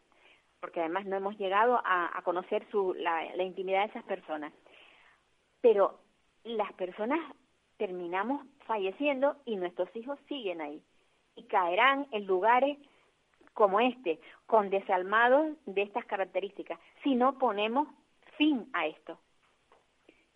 [0.60, 4.52] porque además no hemos llegado a, conocer su, la, la intimidad de esas personas.
[5.60, 5.98] Pero
[6.44, 7.18] las personas
[7.76, 10.82] terminamos falleciendo y nuestros hijos siguen ahí
[11.34, 12.78] y caerán en lugares
[13.54, 17.88] como este, con desalmados de estas características, si no ponemos
[18.36, 19.18] fin a esto.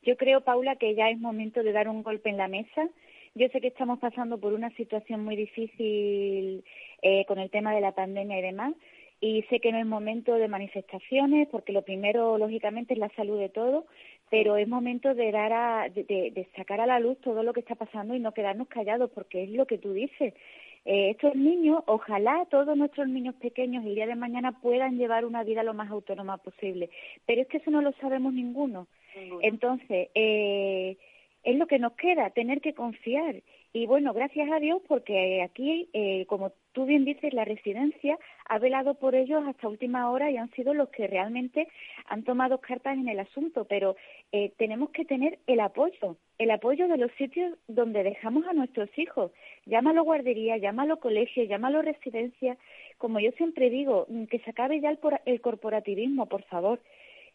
[0.02, 2.88] Yo creo, Paula, que ya es momento de dar un golpe en la mesa.
[3.34, 6.64] Yo sé que estamos pasando por una situación muy difícil
[7.02, 8.74] eh, con el tema de la pandemia y demás,
[9.24, 13.38] y sé que no es momento de manifestaciones, porque lo primero, lógicamente, es la salud
[13.38, 13.86] de todos,
[14.28, 17.74] pero es momento de dar a, de, sacar a la luz todo lo que está
[17.74, 20.34] pasando y no quedarnos callados, porque es lo que tú dices.
[20.84, 25.42] Eh, estos niños, ojalá todos nuestros niños pequeños el día de mañana puedan llevar una
[25.42, 26.90] vida lo más autónoma posible,
[27.24, 28.88] pero es que eso no lo sabemos ninguno.
[29.40, 30.98] Entonces, eh,
[31.44, 33.36] es lo que nos queda, tener que confiar.
[33.76, 38.16] Y bueno, gracias a Dios, porque aquí, eh, como tú bien dices, la residencia
[38.48, 41.66] ha velado por ellos hasta última hora y han sido los que realmente
[42.06, 43.64] han tomado cartas en el asunto.
[43.64, 43.96] Pero
[44.30, 48.88] eh, tenemos que tener el apoyo, el apoyo de los sitios donde dejamos a nuestros
[48.96, 49.32] hijos.
[49.66, 52.56] Llámalo guardería, llámalo colegio, llámalo residencia.
[52.98, 56.80] Como yo siempre digo, mm, que se acabe ya el, por- el corporativismo, por favor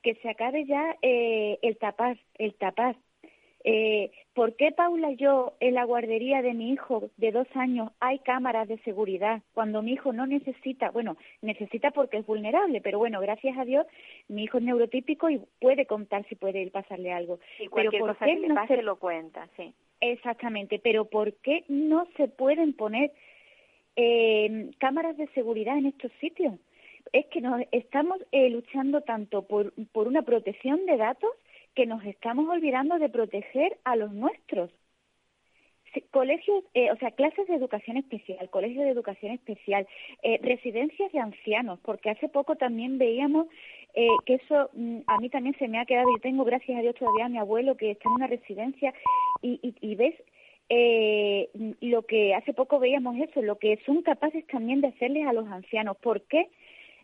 [0.02, 2.95] que se acabe ya eh, el tapar, el tapar.
[3.65, 8.19] Eh, ¿Por qué, Paula, yo en la guardería de mi hijo de dos años hay
[8.19, 10.91] cámaras de seguridad cuando mi hijo no necesita?
[10.91, 13.86] Bueno, necesita porque es vulnerable, pero bueno, gracias a Dios,
[14.30, 17.39] mi hijo es neurotípico y puede contar si puede pasarle algo.
[17.60, 19.74] Y cualquier pero ¿por cosa qué que le no pase se- lo cuenta, sí.
[20.00, 23.12] Exactamente, pero ¿por qué no se pueden poner
[23.98, 26.54] eh, cámaras de seguridad en estos sitios?
[27.12, 31.32] Es que nos estamos eh, luchando tanto por, por una protección de datos
[31.75, 34.71] que nos estamos olvidando de proteger a los nuestros.
[36.12, 39.88] Colegios, eh, o sea, clases de educación especial, colegios de educación especial,
[40.21, 43.47] eh, residencias de ancianos, porque hace poco también veíamos
[43.95, 46.82] eh, que eso mm, a mí también se me ha quedado, yo tengo gracias a
[46.82, 48.93] Dios todavía a mi abuelo que está en una residencia
[49.41, 50.13] y ves
[50.69, 51.49] eh,
[51.82, 55.47] lo que hace poco veíamos eso, lo que son capaces también de hacerles a los
[55.47, 55.97] ancianos.
[55.97, 56.49] ¿Por qué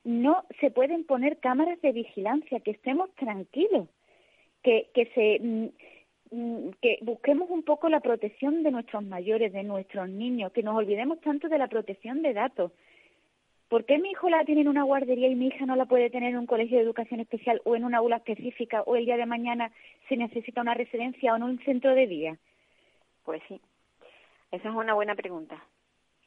[0.04, 2.60] no se pueden poner cámaras de vigilancia?
[2.60, 3.90] Que estemos tranquilos,
[4.66, 5.68] que, que se mm,
[6.36, 10.76] mm, que busquemos un poco la protección de nuestros mayores, de nuestros niños, que nos
[10.76, 12.72] olvidemos tanto de la protección de datos.
[13.70, 16.10] ¿Por qué mi hijo la tiene en una guardería y mi hija no la puede
[16.10, 19.18] tener en un colegio de educación especial o en una aula específica o el día
[19.18, 19.72] de mañana
[20.10, 22.38] se necesita una residencia o en un centro de día?
[23.24, 23.60] Pues sí.
[24.52, 25.64] Esa es una buena pregunta.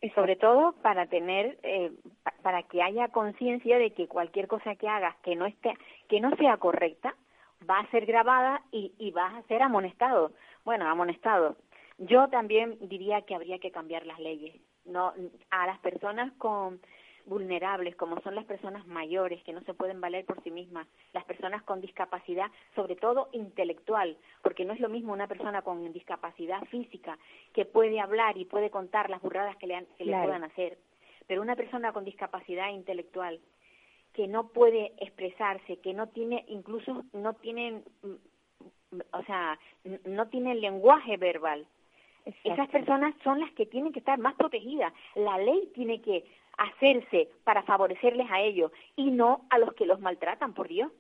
[0.01, 1.91] Y sobre todo para tener, eh,
[2.23, 5.75] pa- para que haya conciencia de que cualquier cosa que hagas que no esté,
[6.09, 7.15] que no sea correcta,
[7.69, 10.33] va a ser grabada y, y vas a ser amonestado.
[10.65, 11.57] Bueno, amonestado.
[11.99, 14.55] Yo también diría que habría que cambiar las leyes.
[14.85, 15.13] No,
[15.51, 16.81] a las personas con
[17.27, 21.25] vulnerables, como son las personas mayores que no se pueden valer por sí mismas, las
[21.27, 26.63] personas con discapacidad, sobre todo intelectual, porque no es lo mismo una persona con discapacidad
[26.71, 27.19] física
[27.53, 30.79] que puede hablar y puede contar las burradas que le, han- que le puedan hacer,
[31.27, 33.41] pero una persona con discapacidad intelectual
[34.19, 39.57] que no puede expresarse, que no tiene, incluso no tienen, mm, o sea,
[40.07, 41.69] no tienen lenguaje verbal.
[42.43, 44.93] Esas personas son las que tienen que estar más protegidas.
[45.15, 46.25] La ley tiene que
[46.57, 50.91] hacerse para favorecerles a ellos y no a los que los maltratan, por Dios.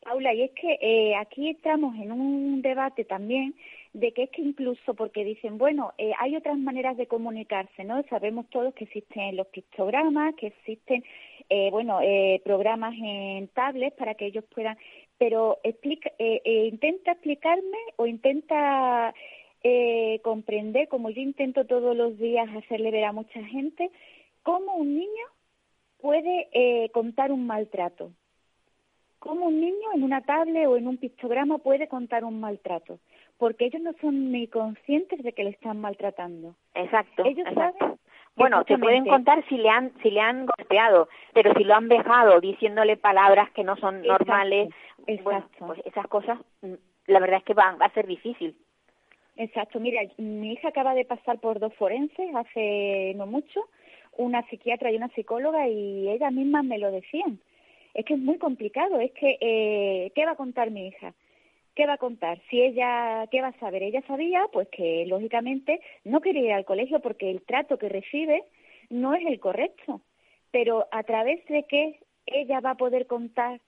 [0.00, 3.54] Paula, y es que eh, aquí estamos en un debate también
[3.92, 8.02] de que es que incluso porque dicen, bueno, eh, hay otras maneras de comunicarse, ¿no?
[8.04, 11.02] Sabemos todos que existen los pictogramas, que existen,
[11.48, 14.76] eh, bueno, eh, programas en tablets para que ellos puedan,
[15.18, 19.14] pero explica, eh, eh, intenta explicarme o intenta
[19.62, 23.90] eh, comprender, como yo intento todos los días hacerle ver a mucha gente,
[24.42, 25.26] cómo un niño
[26.00, 28.10] puede eh, contar un maltrato
[29.26, 33.00] cómo un niño en una tablet o en un pictograma puede contar un maltrato,
[33.38, 36.54] porque ellos no son ni conscientes de que le están maltratando.
[36.74, 37.24] Exacto.
[37.24, 37.78] Ellos exacto.
[37.78, 37.98] saben
[38.36, 41.88] Bueno, te pueden contar si le han si le han golpeado, pero si lo han
[41.88, 44.68] vejado diciéndole palabras que no son Exacto, normales,
[45.22, 46.74] bueno, pues esas cosas, mm,
[47.06, 48.54] la verdad es que va, va a ser difícil.
[49.36, 53.68] Exacto, mira, mi hija acaba de pasar por dos forenses hace no mucho,
[54.16, 57.38] una psiquiatra y una psicóloga, y ellas mismas me lo decían.
[57.94, 61.14] Es que es muy complicado, es que, eh, ¿qué va a contar mi hija?
[61.76, 62.40] ¿Qué va a contar?
[62.48, 63.82] Si ella, ¿qué va a saber?
[63.82, 68.44] Ella sabía, pues que lógicamente no quería ir al colegio porque el trato que recibe
[68.88, 70.00] no es el correcto.
[70.50, 73.60] Pero a través de qué ella va a poder contar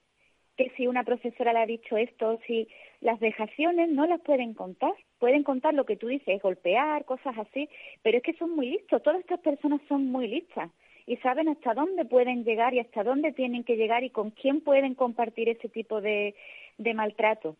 [0.57, 2.67] que si una profesora le ha dicho esto, si
[2.99, 7.69] las vejaciones no las pueden contar, pueden contar lo que tú dices, golpear, cosas así,
[8.01, 10.71] pero es que son muy listos, todas estas personas son muy listas
[11.05, 14.61] y saben hasta dónde pueden llegar y hasta dónde tienen que llegar y con quién
[14.61, 16.33] pueden compartir ese tipo de,
[16.79, 17.55] de maltrato.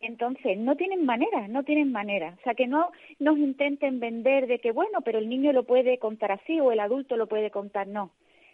[0.00, 2.34] Entonces, no tienen manera, no tienen manera.
[2.38, 5.98] O sea, que no nos intenten vender de que, bueno, pero el niño lo puede
[5.98, 8.10] contar así o el adulto lo puede contar, no.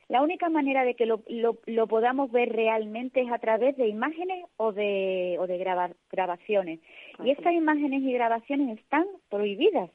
[0.08, 3.88] La única manera de que lo, lo, lo podamos ver realmente es a través de
[3.88, 6.80] imágenes o de, o de graba- grabaciones.
[7.24, 9.90] Y estas imágenes y grabaciones están prohibidas.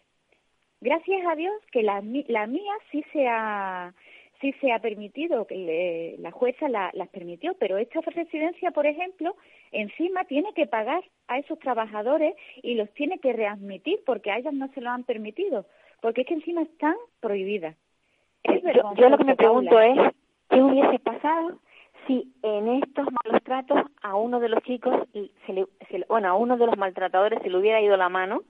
[0.81, 3.93] Gracias a Dios que la, la mía sí se ha,
[4.41, 8.85] sí se ha permitido, que le- la jueza la- las permitió, pero esta residencia, por
[8.85, 9.35] ejemplo,
[9.71, 14.53] encima tiene que pagar a esos trabajadores y los tiene que readmitir porque a ellas
[14.53, 15.65] no se lo han permitido,
[16.01, 17.75] porque es que encima están prohibidas.
[18.43, 20.09] Es Yo, yo lo que me pregunto Paula.
[20.09, 20.15] es,
[20.49, 21.59] ¿qué hubiese pasado
[22.05, 24.95] si en estos malos tratos a uno de los chicos,
[25.45, 28.07] se le, se le- bueno, a uno de los maltratadores se le hubiera ido la
[28.07, 28.43] mano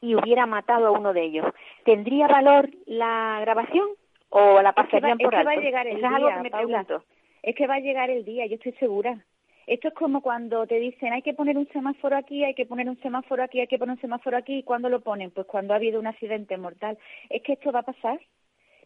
[0.00, 1.46] y hubiera matado a uno de ellos?
[1.84, 3.86] ¿Tendría valor la grabación
[4.30, 6.12] o la Es que va- pasarían es por que va a llegar el Eso es
[6.12, 6.84] algo día, que me Paula.
[6.84, 7.06] pregunto.
[7.42, 9.24] Es que va a llegar el día, yo estoy segura.
[9.66, 12.88] Esto es como cuando te dicen hay que poner un semáforo aquí, hay que poner
[12.88, 14.58] un semáforo aquí, hay que poner un semáforo aquí.
[14.58, 15.30] ¿Y cuándo lo ponen?
[15.32, 16.98] Pues cuando ha habido un accidente mortal.
[17.30, 18.20] Es que esto va a pasar.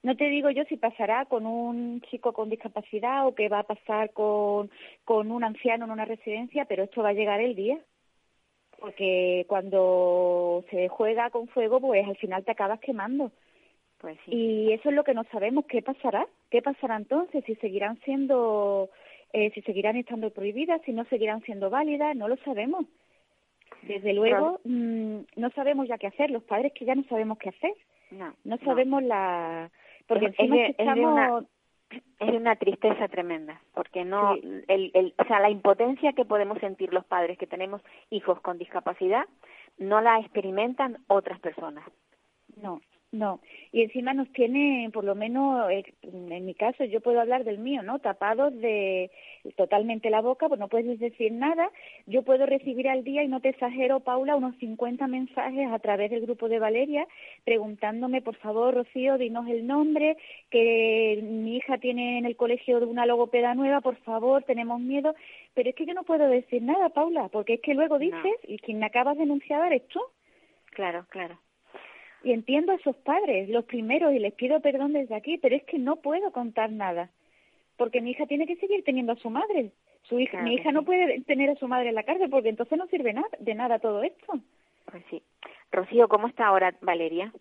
[0.03, 3.65] No te digo yo si pasará con un chico con discapacidad o que va a
[3.65, 4.71] pasar con,
[5.05, 7.79] con un anciano en una residencia, pero esto va a llegar el día.
[8.79, 13.31] porque cuando se juega con fuego, pues al final te acabas quemando.
[14.01, 14.31] Pues sí.
[14.35, 16.27] Y eso es lo que no sabemos, ¿qué pasará?
[16.51, 17.45] ¿Qué pasará entonces?
[17.45, 18.89] Si seguirán siendo,
[19.33, 22.87] eh, si seguirán estando prohibidas, si no seguirán siendo válidas, no lo sabemos.
[23.83, 27.51] Desde luego, mm, no sabemos ya qué hacer, los padres que ya no sabemos qué
[27.51, 27.73] hacer.
[28.11, 29.71] No, No sabemos la...
[30.07, 31.13] Porque Es- es encima de- es que es de estamos...
[31.13, 31.47] una-
[32.21, 36.93] es una tristeza tremenda, porque no, el, el, o sea, la impotencia que podemos sentir
[36.95, 39.25] los padres que tenemos hijos con discapacidad
[39.79, 41.85] no la experimentan otras personas.
[42.63, 42.81] No,
[43.13, 43.41] no.
[43.73, 47.59] Y encima nos tiene, por lo menos eh, en mi caso, yo puedo hablar del
[47.59, 47.99] mío, ¿no?
[47.99, 49.11] Tapados de
[49.57, 51.71] totalmente la boca, pues no puedes decir nada.
[52.07, 56.11] Yo puedo recibir al día, y no te exagero, Paula, unos 50 mensajes a través
[56.11, 57.07] del grupo de Valeria
[57.45, 60.17] preguntándome, por favor, Rocío, dinos el nombre,
[60.51, 65.15] que mi hija tiene en el colegio una logopeda nueva, por favor, tenemos miedo.
[65.55, 68.59] Pero es que yo no puedo decir nada, Paula, porque es que luego dices, y
[68.59, 70.01] quien me acabas de denunciar eres tú.
[70.71, 71.39] Claro, claro.
[72.23, 75.65] Y entiendo a esos padres, los primeros, y les pido perdón desde aquí, pero es
[75.65, 77.11] que no puedo contar nada.
[77.77, 79.73] Porque mi hija tiene que seguir teniendo a su madre.
[80.03, 82.49] Su hija, Claro mi hija no puede tener a su madre en la cárcel porque
[82.49, 84.41] entonces no sirve nada, de nada todo esto.
[84.87, 85.23] Pues sí.
[85.71, 87.33] Rocío, ¿cómo está ahora Valeria?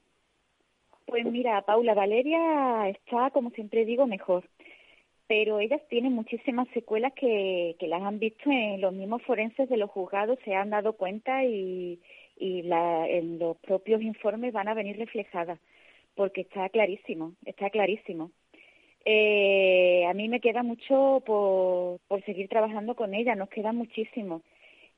[1.06, 4.44] Pues mira, Paula Valeria está, como siempre digo, mejor.
[5.28, 9.78] Pero ellas tienen muchísimas secuelas que, que las han visto en los mismos forenses de
[9.78, 12.00] los juzgados, se han dado cuenta y,
[12.40, 15.60] y la, en los propios informes van a venir reflejadas,
[16.16, 18.32] porque está clarísimo, está clarísimo.
[19.06, 24.42] Eh, a mí me queda mucho por, por seguir trabajando con ella, nos queda muchísimo.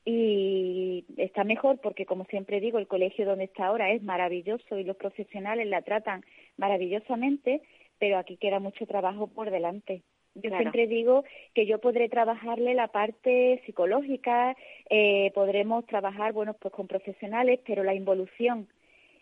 [0.03, 4.83] Y está mejor porque, como siempre digo, el colegio donde está ahora es maravilloso y
[4.83, 6.23] los profesionales la tratan
[6.57, 7.61] maravillosamente,
[7.99, 10.01] pero aquí queda mucho trabajo por delante.
[10.35, 10.57] Yo Claro.
[10.57, 11.23] siempre digo
[11.53, 14.55] que yo podré trabajarle la parte psicológica,
[14.89, 18.67] eh, podremos trabajar, bueno, pues con profesionales, pero la involución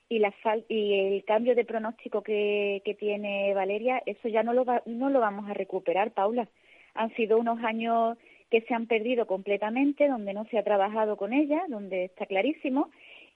[0.08, 4.54] y la fal y el cambio de pronóstico que, que tiene Valeria, eso ya no
[4.54, 6.48] lo va, no lo vamos a recuperar, Paula.
[6.96, 8.18] Han sido unos años
[8.50, 12.90] que se han perdido completamente, donde no se ha trabajado con ella, donde está clarísimo,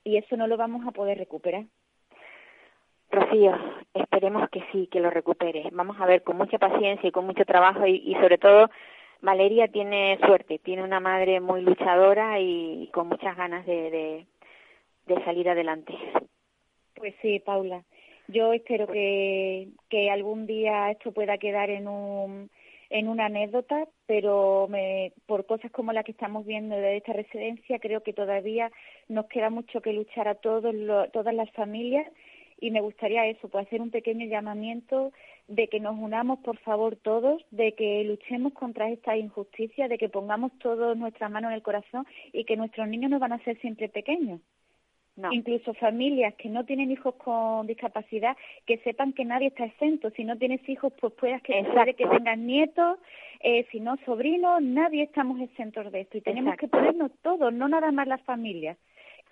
[0.04, 1.66] y eso no lo vamos a poder recuperar.
[3.14, 3.54] Rocío,
[3.94, 5.70] esperemos que sí, que lo recupere.
[5.72, 8.72] Vamos a ver, con mucha paciencia y con mucho trabajo y, sobre todo,
[9.22, 14.26] Valeria tiene suerte, tiene una madre muy luchadora y, con muchas ganas de, de,
[15.06, 15.94] de salir adelante.
[16.96, 17.84] Pues sí, Paula.
[18.30, 22.50] Yo espero que, que algún día esto pueda quedar en un
[22.90, 27.80] en una anécdota, pero me, por cosas como la que estamos viendo de esta residencia,
[27.80, 28.72] creo que todavía
[29.08, 32.06] nos queda mucho que luchar a todos lo- todas las familias
[32.64, 35.12] y me gustaría eso, pues hacer un pequeño llamamiento
[35.50, 40.08] de que nos unamos, por favor, todos, de que luchemos contra esta injusticia, de que
[40.08, 43.60] pongamos todos nuestra mano en el corazón y que nuestros niños no van a ser
[43.60, 44.40] siempre pequeños.
[45.18, 50.10] No, Incluso familias que no tienen hijos con discapacidad, que sepan que nadie está exento.
[50.12, 52.98] Si no tienes hijos, pues puedas que puede que tengas nietos,
[53.42, 56.18] eh, si no sobrinos, nadie estamos exentos de esto.
[56.18, 58.78] Y tenemos que ponernos todos, no nada más las familias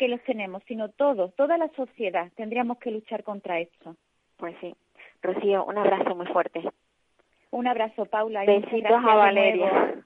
[0.01, 2.31] que los tenemos, sino todos, toda la sociedad.
[2.35, 3.95] Tendríamos que luchar contra esto.
[4.37, 4.73] pues sí.
[5.21, 6.63] Rocío, un abrazo muy fuerte.
[7.51, 8.43] Un abrazo, Paula.
[8.43, 10.03] y Besitos a Valeria.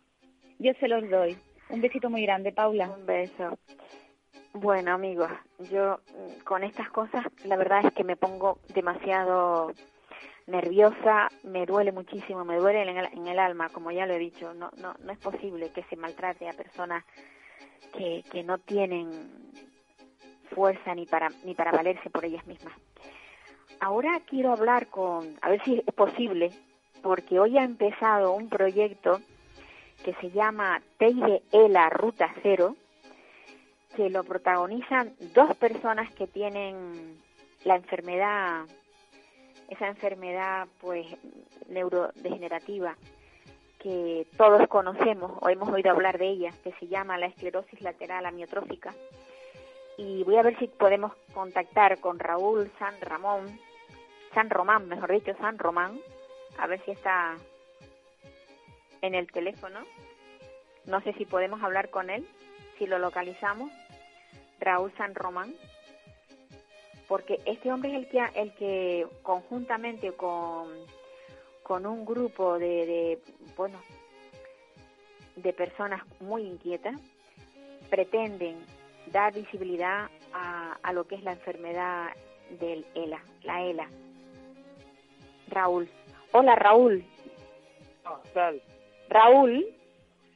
[0.60, 1.38] Yo se los doy.
[1.70, 2.90] Un besito muy grande, Paula.
[2.90, 3.58] Un beso.
[4.52, 5.32] Bueno, amigos,
[5.72, 9.72] yo mm, con estas cosas la verdad es que me pongo demasiado
[10.46, 14.20] nerviosa, me duele muchísimo, me duele en el, en el alma, como ya lo he
[14.20, 14.54] dicho.
[14.56, 17.06] No, no, no es posible que se maltrate a personas
[17.98, 19.10] que, que no tienen
[20.46, 22.74] fuerza ni para, ni para valerse por ellas mismas.
[23.80, 26.52] Ahora quiero hablar con, a ver si es posible,
[27.02, 29.20] porque hoy ha empezado un proyecto
[30.04, 32.76] que se llama Teide Ela Ruta Cero,
[33.96, 37.18] que lo protagonizan dos personas que tienen
[37.64, 38.66] la enfermedad,
[39.70, 41.06] esa enfermedad pues
[41.70, 42.96] neurodegenerativa
[43.86, 48.26] que todos conocemos o hemos oído hablar de ella, que se llama la esclerosis lateral
[48.26, 48.94] amiotrófica.
[49.98, 53.60] Y voy a ver si podemos contactar con Raúl San Ramón,
[54.34, 56.00] San Román, mejor dicho, San Román,
[56.58, 57.38] a ver si está
[59.02, 59.80] en el teléfono.
[60.86, 62.28] No sé si podemos hablar con él,
[62.78, 63.72] si lo localizamos.
[64.60, 65.54] Raúl San Román,
[67.08, 70.70] porque este hombre es el que, el que conjuntamente con,
[71.64, 73.20] con un grupo de, de,
[73.56, 73.80] bueno,
[75.36, 77.00] de personas muy inquietas,
[77.90, 78.66] pretenden
[79.12, 82.10] dar visibilidad a, a lo que es la enfermedad
[82.60, 83.90] del ELA, la ELA.
[85.50, 85.88] Raúl.
[86.32, 87.04] Hola, Raúl.
[88.04, 88.62] Ah, ¿qué tal?
[89.10, 89.66] Raúl,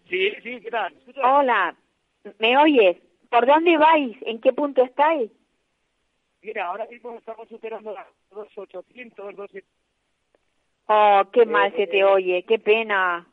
[0.10, 0.96] Sí, sí, ¿qué tal?
[1.24, 1.76] Hola.
[2.40, 2.98] ¿Me oyes?
[3.30, 4.18] ¿Por dónde vais?
[4.22, 5.32] ¿En qué punto estáis?
[6.42, 7.94] Mira, ahora mismo estamos superando
[8.32, 9.52] los 2.800, 2...
[10.88, 13.28] Oh, qué mal se Eh, te oye, qué pena.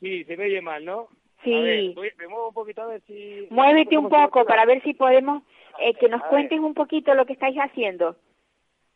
[0.00, 1.08] Sí, se me oye mal, ¿no?
[1.44, 1.54] Sí.
[1.54, 3.46] A ver, voy- me muevo un poquito a ver si...
[3.50, 5.42] Muévete un ¿Cómo se poco para ver si podemos
[5.78, 6.30] eh, que nos A ver.
[6.30, 8.16] cuentes un poquito lo que estáis haciendo.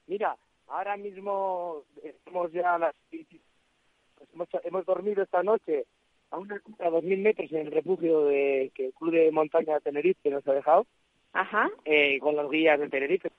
[0.07, 0.37] Mira,
[0.69, 2.95] ahora mismo estamos ya a las...
[3.11, 5.87] pues hemos, hemos dormido esta noche
[6.31, 9.81] a una a 2.000 metros en el refugio de, que el Club de Montaña de
[9.81, 10.87] Tenerife nos ha dejado,
[11.33, 11.71] Ajá.
[11.85, 13.31] eh, con los guías de Tenerife.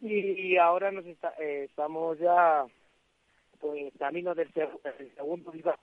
[0.00, 2.64] Y ahora nos está, eh, estamos ya
[3.60, 5.78] pues camino del, seg- del segundo día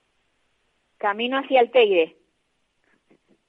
[0.98, 2.16] Camino hacia el Teide.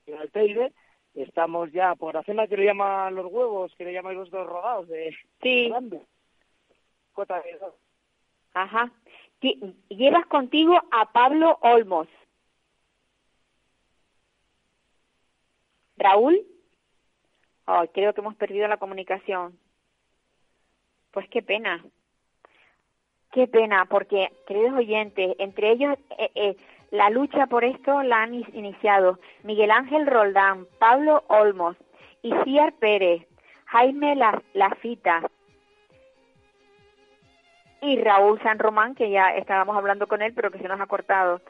[0.06, 0.74] en Alteide.
[1.16, 4.48] Estamos ya por la zona que le llaman los huevos, que le llaman los dos
[4.48, 5.72] rodados de Sí.
[7.14, 7.74] Cota de dos.
[8.54, 8.92] Ajá.
[9.90, 12.08] Llevas contigo a Pablo Olmos.
[15.98, 16.46] Raúl.
[17.66, 19.60] Ay, creo que hemos perdido la comunicación.
[21.12, 21.84] Pues qué pena.
[23.32, 26.58] Qué pena, porque, queridos oyentes, entre ellos eh, eh,
[26.92, 31.76] la lucha por esto la han iniciado Miguel Ángel Roldán, Pablo Olmos,
[32.22, 33.26] Isiar Pérez,
[33.66, 35.30] Jaime La- Lafita,
[37.82, 40.88] y Raúl San Román, que ya estábamos hablando con él, pero que se nos ha
[40.88, 41.42] cortado.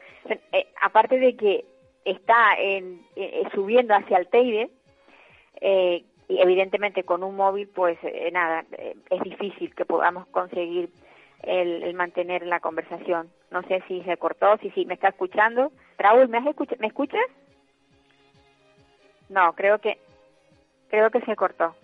[0.52, 1.64] Eh, aparte de que
[2.04, 4.70] está en, eh, subiendo hacia el Teide,
[5.60, 10.90] eh, y evidentemente con un móvil, pues eh, nada, eh, es difícil que podamos conseguir
[11.42, 13.30] el, el mantener la conversación.
[13.50, 15.72] No sé si se cortó, si sí me está escuchando.
[15.98, 17.20] Raúl, ¿me, has escucha- ¿me escuchas?
[19.28, 19.98] No, creo que
[20.88, 21.74] creo que se cortó.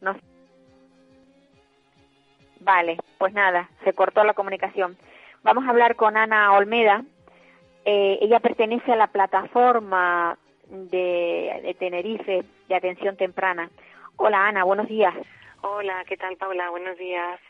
[0.00, 0.20] No sé.
[2.60, 4.96] Vale, pues nada, se cortó la comunicación.
[5.42, 7.04] Vamos a hablar con Ana Olmeda.
[7.84, 10.36] Eh, ella pertenece a la plataforma
[10.68, 13.70] de, de Tenerife de atención temprana.
[14.16, 15.14] Hola Ana, buenos días.
[15.62, 16.68] Hola, ¿qué tal Paula?
[16.70, 17.40] Buenos días.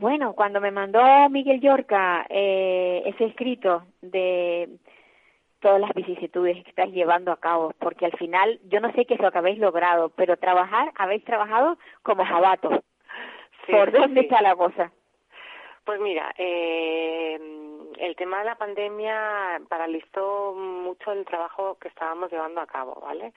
[0.00, 4.70] Bueno, cuando me mandó Miguel Yorca eh, ese escrito de
[5.60, 9.12] todas las vicisitudes que estáis llevando a cabo, porque al final yo no sé qué
[9.12, 12.80] es lo que habéis logrado, pero trabajar, habéis trabajado como jabatos.
[13.66, 14.26] Sí, ¿Por dónde sí.
[14.26, 14.90] está la cosa?
[15.84, 17.38] Pues mira, eh,
[17.98, 23.34] el tema de la pandemia paralizó mucho el trabajo que estábamos llevando a cabo, ¿vale?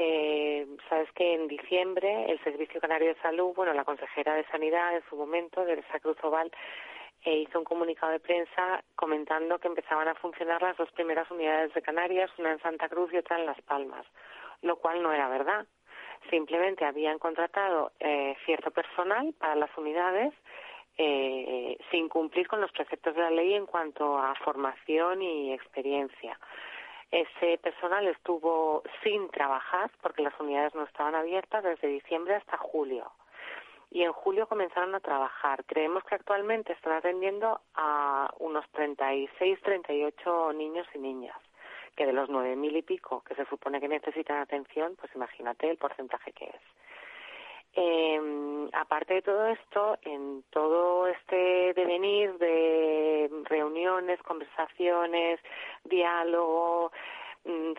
[0.00, 4.94] Eh, Sabes que en diciembre el Servicio Canario de Salud, bueno, la consejera de Sanidad
[4.94, 6.52] en su momento, Teresa Cruz Oval,
[7.24, 11.74] eh, hizo un comunicado de prensa comentando que empezaban a funcionar las dos primeras unidades
[11.74, 14.06] de Canarias, una en Santa Cruz y otra en Las Palmas,
[14.62, 15.66] lo cual no era verdad.
[16.30, 20.32] Simplemente habían contratado eh, cierto personal para las unidades
[20.96, 26.38] eh, sin cumplir con los preceptos de la ley en cuanto a formación y experiencia.
[27.10, 33.10] Ese personal estuvo sin trabajar porque las unidades no estaban abiertas desde diciembre hasta julio.
[33.90, 35.64] Y en julio comenzaron a trabajar.
[35.64, 41.36] Creemos que actualmente están atendiendo a unos 36, 38 niños y niñas,
[41.96, 45.78] que de los 9.000 y pico que se supone que necesitan atención, pues imagínate el
[45.78, 46.60] porcentaje que es.
[47.74, 55.40] Eh, aparte de todo esto, en todo este devenir de reuniones, conversaciones,
[55.84, 56.90] diálogo,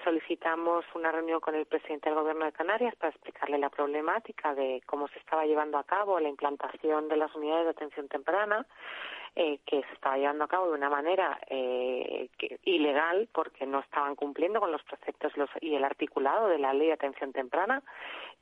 [0.03, 4.81] solicitamos una reunión con el presidente del Gobierno de Canarias para explicarle la problemática de
[4.85, 8.65] cómo se estaba llevando a cabo la implantación de las unidades de atención temprana,
[9.35, 13.79] eh, que se estaba llevando a cabo de una manera eh, que- ilegal porque no
[13.79, 17.83] estaban cumpliendo con los preceptos los- y el articulado de la ley de atención temprana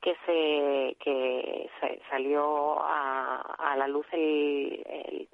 [0.02, 5.28] que se que se- salió a, a la luz el, el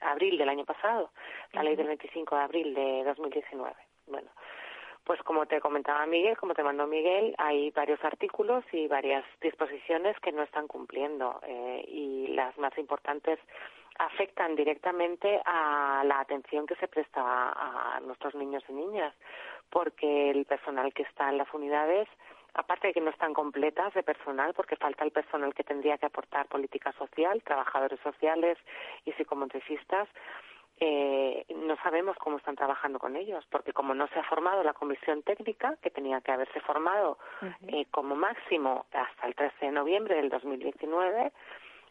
[0.00, 1.10] abril del año pasado,
[1.52, 3.74] la ley del 25 de abril de 2019.
[4.06, 4.30] Bueno,
[5.06, 10.18] pues como te comentaba Miguel, como te mandó Miguel, hay varios artículos y varias disposiciones
[10.18, 13.38] que no están cumpliendo eh, y las más importantes
[13.98, 19.14] afectan directamente a la atención que se presta a, a nuestros niños y niñas,
[19.70, 22.08] porque el personal que está en las unidades
[22.54, 26.06] aparte de que no están completas de personal, porque falta el personal que tendría que
[26.06, 28.56] aportar política social, trabajadores sociales
[29.04, 30.08] y psicomotricistas,
[30.78, 34.74] eh, no sabemos cómo están trabajando con ellos, porque como no se ha formado la
[34.74, 37.18] comisión técnica, que tenía que haberse formado
[37.68, 41.32] eh, como máximo hasta el 13 de noviembre del 2019,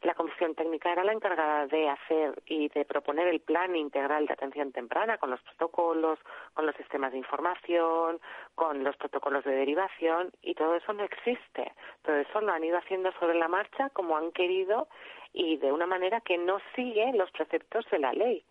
[0.02, 4.34] la comisión técnica era la encargada de hacer y de proponer el plan integral de
[4.34, 6.20] atención temprana con los protocolos,
[6.54, 8.20] con los sistemas de información,
[8.54, 11.74] con los protocolos de derivación y todo eso no existe.
[12.04, 14.88] Todo eso lo han ido haciendo sobre la marcha como han querido
[15.34, 18.44] y de una manera que no sigue los preceptos de la ley,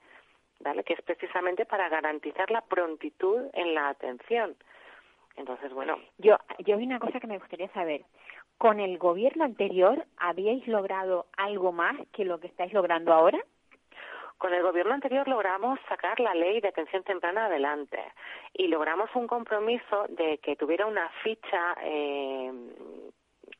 [0.65, 0.83] ¿vale?
[0.83, 4.57] Que es precisamente para garantizar la prontitud en la atención.
[5.37, 5.99] Entonces, bueno.
[6.19, 8.03] Yo, yo hay una cosa que me gustaría saber.
[8.59, 13.39] ¿Con el gobierno anterior habíais logrado algo más que lo que estáis logrando ahora?
[14.39, 17.99] Con el gobierno anterior logramos sacar la ley de atención temprana adelante
[18.53, 22.53] y logramos un compromiso de que tuviera una ficha eh,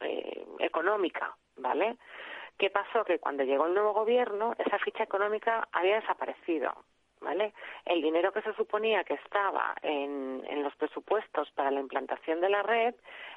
[0.01, 1.97] eh, económica, ¿vale?
[2.59, 3.05] ¿Qué pasó?
[3.05, 6.73] Que cuando llegó el nuevo gobierno, esa ficha económica había desaparecido.
[7.25, 7.55] ¿Vale?
[7.87, 12.51] El dinero que se suponía que estaba en, en los presupuestos para la implantación de
[12.51, 12.95] la red,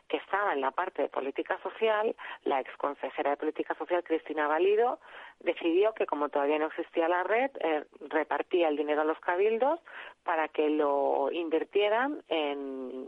[0.10, 2.14] que estaba en la parte de política social,
[2.44, 5.00] la exconsejera de política social, Cristina Valido,
[5.40, 9.80] decidió que como todavía no existía la red, eh, repartía el dinero a los cabildos
[10.24, 13.08] para que lo invirtieran en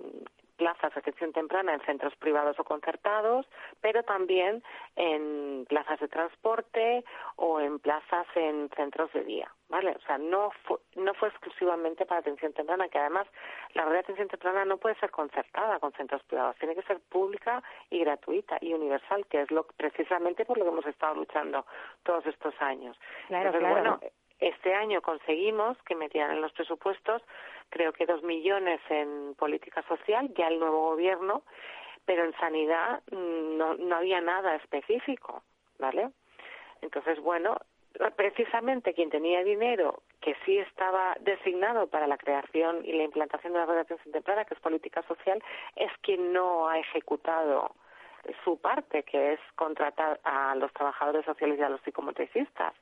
[0.59, 3.47] plazas de atención temprana en centros privados o concertados,
[3.79, 4.61] pero también
[4.97, 7.05] en plazas de transporte
[7.37, 9.95] o en plazas en centros de día, ¿vale?
[9.95, 13.25] O sea, no fue, no fue exclusivamente para atención temprana, que además
[13.73, 16.99] la red de atención temprana no puede ser concertada con centros privados, tiene que ser
[16.99, 21.65] pública y gratuita y universal, que es lo precisamente por lo que hemos estado luchando
[22.03, 22.99] todos estos años.
[23.27, 23.97] Claro, Entonces, claro.
[23.97, 23.99] bueno,
[24.39, 27.21] este año conseguimos que metieran en los presupuestos,
[27.69, 31.43] creo que dos millones en política social, ya el nuevo gobierno,
[32.05, 35.43] pero en sanidad mm, no, no había nada específico,
[35.77, 36.09] ¿vale?
[36.81, 37.57] Entonces, bueno,
[38.15, 43.59] precisamente quien tenía dinero que sí estaba designado para la creación y la implantación de
[43.59, 45.41] la red temprana, que es política social,
[45.75, 47.75] es quien no ha ejecutado
[48.43, 52.73] su parte, que es contratar a los trabajadores sociales y a los psicomotricistas.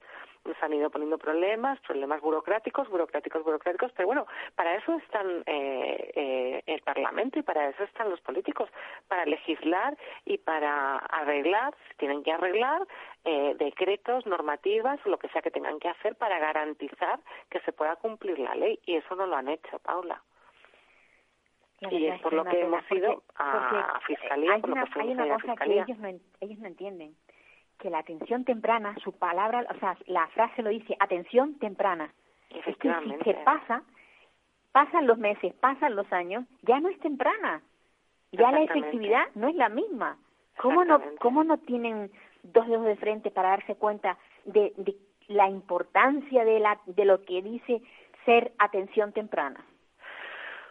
[0.45, 4.25] Nos han ido poniendo problemas, problemas burocráticos, burocráticos, burocráticos, pero bueno,
[4.55, 8.69] para eso están eh, eh, el Parlamento y para eso están los políticos,
[9.07, 12.87] para legislar y para arreglar, si tienen que arreglar,
[13.25, 17.19] eh, decretos, normativas, lo que sea que tengan que hacer para garantizar
[17.49, 18.79] que se pueda cumplir la ley.
[18.85, 20.21] Y eso no lo han hecho, Paula.
[21.79, 25.39] La y es por lo que hemos ido a Fiscalía, por lo que fuimos a
[25.39, 25.85] Fiscalía.
[25.85, 26.07] no,
[26.41, 27.15] ellos no entienden,
[27.77, 32.11] que la atención temprana, su palabra, o sea, la frase lo dice, atención temprana.
[32.49, 33.83] Es que si se pasa,
[34.71, 37.61] pasan los meses, pasan los años, ya no es temprana.
[38.31, 40.17] Ya la efectividad no es la misma.
[40.57, 42.11] ¿Cómo no, cómo no tienen
[42.43, 44.95] dos dedos de frente para darse cuenta de, de
[45.27, 47.81] la importancia de, la, de lo que dice
[48.25, 49.63] ser atención temprana?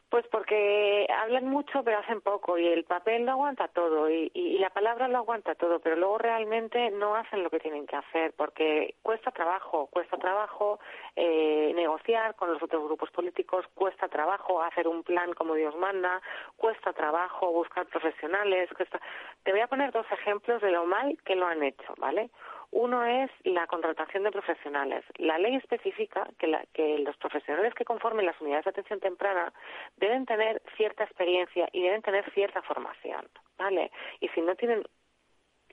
[0.09, 4.54] Pues porque hablan mucho pero hacen poco y el papel lo aguanta todo y, y,
[4.54, 7.96] y la palabra lo aguanta todo, pero luego realmente no hacen lo que tienen que
[7.96, 10.78] hacer porque cuesta trabajo, cuesta trabajo
[11.16, 16.22] eh, negociar con los otros grupos políticos, cuesta trabajo hacer un plan como Dios manda,
[16.57, 19.00] cuesta trabajo buscar profesionales, cuesta...
[19.42, 22.30] Te voy a poner dos ejemplos de lo mal que lo han hecho, ¿vale?
[22.70, 25.04] Uno es la contratación de profesionales.
[25.16, 29.52] La ley especifica que, la- que los profesionales que conformen las unidades de atención temprana
[29.96, 33.90] deben tener cierta experiencia y deben tener cierta formación, ¿vale?
[34.20, 34.84] Y si no tienen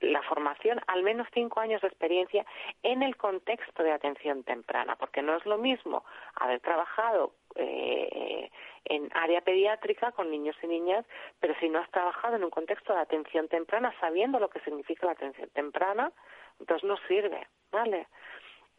[0.02, 2.46] la formación, al menos cinco años de experiencia
[2.82, 6.04] en el contexto de atención temprana, porque no es lo mismo
[6.36, 8.50] haber trabajado eh,
[8.86, 11.06] en área pediátrica con niños y niñas,
[11.40, 15.06] pero si no has trabajado en un contexto de atención temprana, sabiendo lo que significa
[15.06, 16.12] la atención temprana,
[16.60, 18.08] entonces no sirve, ¿vale?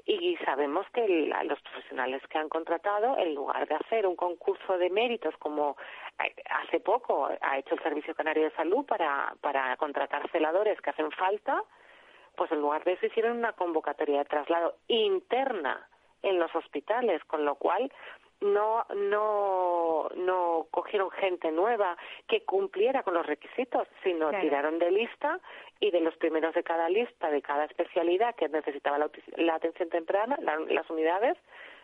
[0.07, 4.91] Y sabemos que los profesionales que han contratado, en lugar de hacer un concurso de
[4.91, 5.79] méritos como
[6.23, 10.91] eh, hace poco ha hecho el Servicio Canario de Salud para, para contratar celadores que
[10.91, 11.63] hacen falta,
[12.37, 15.89] pues en lugar de eso hicieron una convocatoria de traslado interna
[16.23, 17.91] en los hospitales, con lo cual
[18.41, 21.97] no no no cogieron gente nueva
[22.29, 24.41] que cumpliera con los requisitos, sino Claro.
[24.43, 25.41] tiraron de lista
[25.81, 29.89] y de los primeros de cada lista, de cada especialidad que necesitaba la, la atención
[29.89, 31.37] temprana, la- las unidades,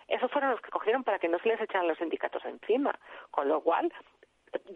[0.09, 2.99] esos fueron los que cogieron para que no se les echaran los sindicatos encima.
[3.31, 3.93] Con lo cual,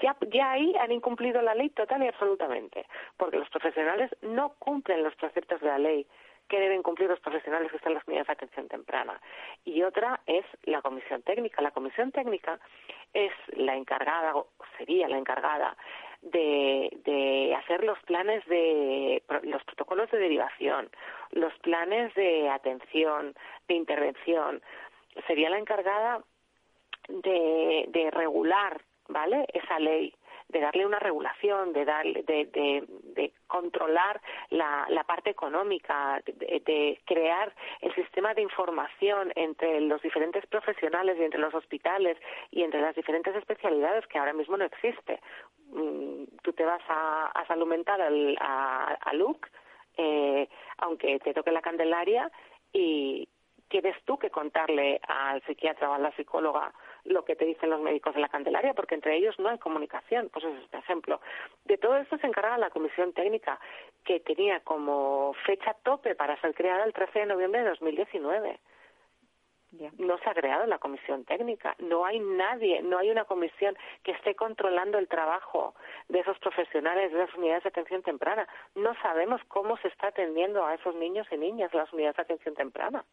[0.00, 5.02] ya, ya ahí han incumplido la ley total y absolutamente, porque los profesionales no cumplen
[5.02, 6.06] los preceptos de la ley
[6.48, 9.20] que deben cumplir los profesionales que están en las unidades de atención temprana.
[9.64, 11.62] Y otra es la comisión técnica.
[11.62, 12.58] La comisión técnica
[13.12, 15.76] es la encargada, o sería la encargada,
[16.22, 20.88] de, de hacer los planes de los protocolos de derivación,
[21.32, 23.34] los planes de atención,
[23.68, 24.62] de intervención.
[25.26, 26.22] Sería la encargada
[27.08, 29.46] de, de regular, ¿vale?
[29.52, 30.14] Esa ley,
[30.54, 36.62] de darle una regulación, de darle, de, de, de controlar la, la parte económica, de,
[36.64, 42.16] de crear el sistema de información entre los diferentes profesionales y entre los hospitales
[42.52, 45.20] y entre las diferentes especialidades que ahora mismo no existe.
[45.72, 47.44] Mm, Tú te vas a, a
[48.00, 49.48] al- a, a LUC,
[49.96, 50.48] eh,
[50.78, 52.30] aunque te toque la Candelaria
[52.72, 53.28] y
[53.68, 56.72] tienes tú que contarle al psiquiatra o a la psicóloga
[57.04, 60.28] lo que te dicen los médicos de la Candelaria, porque entre ellos no hay comunicación.
[60.32, 61.20] Pues ese es un ejemplo.
[61.64, 63.60] De todo esto se encarga la comisión técnica,
[64.04, 68.58] que tenía como fecha tope para ser creada el 13 de noviembre de 2019
[69.98, 74.12] no se ha creado la comisión técnica, no hay nadie, no hay una comisión que
[74.12, 75.74] esté controlando el trabajo
[76.08, 78.46] de esos profesionales de las unidades de atención temprana.
[78.74, 82.22] No sabemos cómo se está atendiendo a esos niños y niñas en las unidades de
[82.22, 83.04] atención temprana.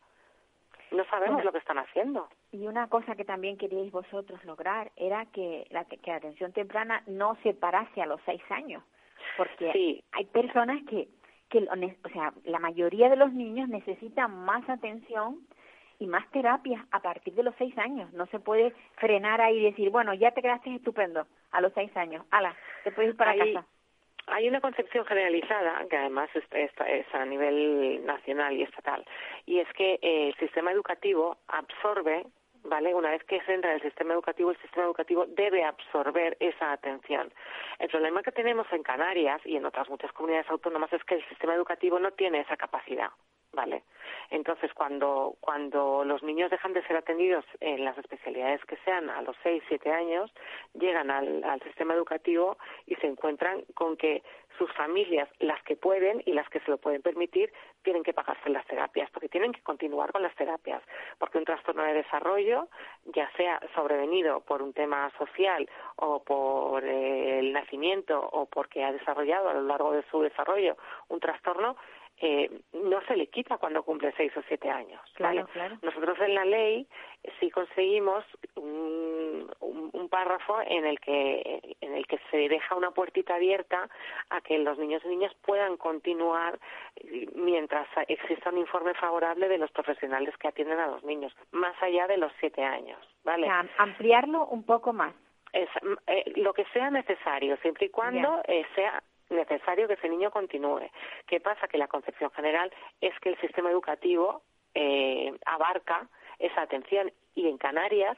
[0.91, 2.27] No sabemos lo que están haciendo.
[2.51, 7.01] Y una cosa que también queríais vosotros lograr era que la, que la atención temprana
[7.07, 8.83] no se parase a los seis años,
[9.37, 11.07] porque hay personas que,
[11.49, 15.39] que, o sea, la mayoría de los niños necesitan más atención
[15.99, 18.11] y más terapias a partir de los seis años.
[18.11, 21.95] No se puede frenar ahí y decir, bueno, ya te quedaste estupendo a los seis
[21.95, 23.65] años, ala, te puedes ir para casa.
[24.27, 29.05] Hay una concepción generalizada, que además es, es, a nivel nacional y estatal,
[29.45, 32.25] y es que eh, el sistema educativo absorbe
[32.63, 32.93] ¿vale?
[32.93, 36.71] Una vez que se entra en el sistema educativo, el sistema educativo debe absorber esa
[36.71, 37.33] atención.
[37.79, 41.27] El problema que tenemos en Canarias y en otras muchas comunidades autónomas es que el
[41.27, 43.09] sistema educativo no tiene esa capacidad.
[43.53, 43.83] ¿Vale?
[44.29, 49.21] Entonces, cuando, cuando los niños dejan de ser atendidos en las especialidades que sean a
[49.21, 50.31] los seis, siete años,
[50.73, 54.23] llegan al, al sistema educativo y se encuentran con que
[54.57, 57.51] sus familias, las que pueden y las que se lo pueden permitir,
[57.83, 60.83] tienen que pagarse las terapias, porque tienen que continuar con las terapias,
[61.17, 62.67] porque un trastorno de desarrollo,
[63.05, 68.91] ya sea sobrevenido por un tema social o por eh, el nacimiento o porque ha
[68.91, 70.77] desarrollado a lo largo de su desarrollo
[71.09, 71.75] un trastorno,
[72.17, 75.01] eh, no se le quita cuando cumple seis o siete años.
[75.15, 75.47] Claro,
[75.81, 76.87] Nosotros en la ley
[77.39, 78.23] sí conseguimos
[78.55, 83.89] un, un, párrafo en el que en el que se deja una puertita abierta
[84.29, 86.59] a que los niños y niñas puedan continuar
[87.33, 92.07] mientras exista un informe favorable de los profesionales que atienden a los niños, más allá
[92.07, 92.99] de los siete años.
[93.23, 93.47] ¿vale?
[93.77, 95.13] ampliarlo un poco más.
[95.53, 95.69] Es,
[96.07, 100.89] eh, lo que sea necesario, siempre y cuando eh, sea necesario que ese niño continúe.
[101.25, 101.67] ¿Qué pasa?
[101.67, 104.43] Que la concepción general es que el sistema educativo
[104.75, 106.07] eh, abarca
[106.39, 108.17] esa atención y en Canarias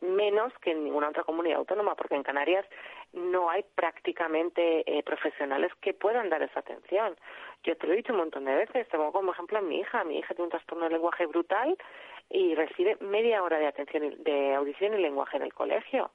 [0.00, 2.66] menos que en ninguna otra comunidad autónoma, porque en Canarias
[3.12, 7.16] no hay prácticamente eh, profesionales que puedan dar esa atención.
[7.64, 9.80] Yo te lo he dicho un montón de veces, te pongo como ejemplo a mi
[9.80, 10.04] hija.
[10.04, 11.76] Mi hija tiene un trastorno de lenguaje brutal
[12.28, 16.10] y recibe media hora de atención de audición y lenguaje en el colegio.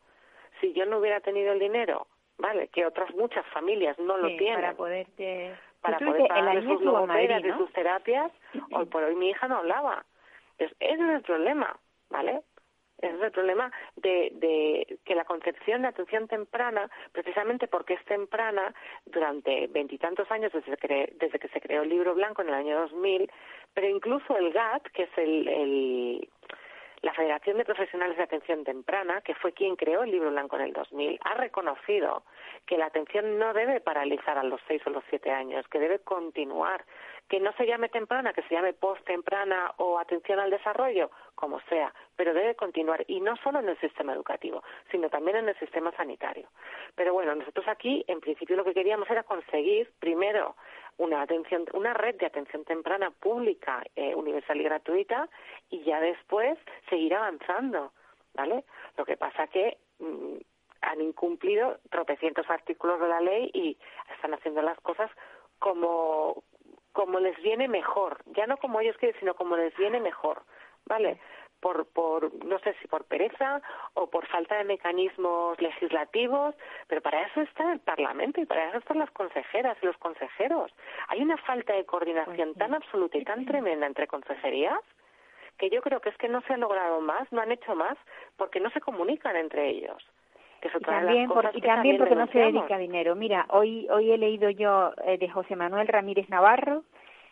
[0.60, 2.08] Si yo no hubiera tenido el dinero
[2.42, 2.68] ¿vale?
[2.70, 4.56] Que otras muchas familias no lo tienen.
[4.56, 5.56] Para poderte...
[5.82, 8.32] Para poder pagar sus logopedas, de sus terapias,
[8.72, 10.06] hoy por hoy mi hija no hablaba.
[10.60, 11.76] ese es el problema,
[12.12, 12.44] ¿vale?
[13.00, 18.06] Ese es el problema de, de que la concepción de atención temprana, precisamente porque es
[18.06, 18.76] temprana,
[19.06, 22.80] durante veintitantos años desde que, desde que se creó el libro blanco en el año
[22.82, 23.32] 2000,
[23.74, 26.30] pero incluso el GAT, que es el, el
[27.02, 30.64] la Federación de Profesionales de Atención Temprana, que fue quien creó el libro blanco en
[30.64, 32.24] el 2000, ha reconocido
[32.68, 36.00] que la atención no debe paralizar a los seis o los siete años, que debe
[36.00, 36.86] continuar,
[37.28, 41.92] que no se llame temprana, que se llame post-temprana o atención al desarrollo, como sea,
[42.16, 45.92] pero debe continuar y no solo en el sistema educativo, sino también en el sistema
[45.94, 46.50] sanitario.
[46.96, 50.56] Pero bueno, nosotros aquí, en principio, lo que queríamos era conseguir, primero,
[51.02, 55.28] una atención, una red de atención temprana pública, eh, universal y gratuita,
[55.72, 57.92] y ya después seguir avanzando,
[58.36, 58.64] ¿vale?
[58.98, 60.36] Lo que pasa que mm,
[60.82, 63.78] han incumplido tropecientos artículos de la ley y
[64.14, 65.10] están haciendo las cosas
[65.58, 66.44] como
[66.94, 70.44] como les viene mejor, ya no como ellos quieren, sino como les viene mejor,
[70.86, 71.22] ¿vale?
[71.62, 73.62] Por, por, no sé si por pereza
[73.94, 76.56] o por falta de mecanismos legislativos,
[76.88, 80.72] pero para eso está el Parlamento y para eso están las consejeras y los consejeros.
[81.08, 84.80] Hay una falta de coordinación pues tan absoluta y tan tremenda entre consejerías
[85.58, 87.96] que yo creo que es que no se ha logrado más, no han hecho más,
[88.36, 90.04] porque no se comunican entre ellos.
[90.64, 93.16] y también, y también porque no se dedica dinero.
[93.16, 96.84] Mira, hoy, hoy he leído yo eh, de José Manuel Ramírez Navarro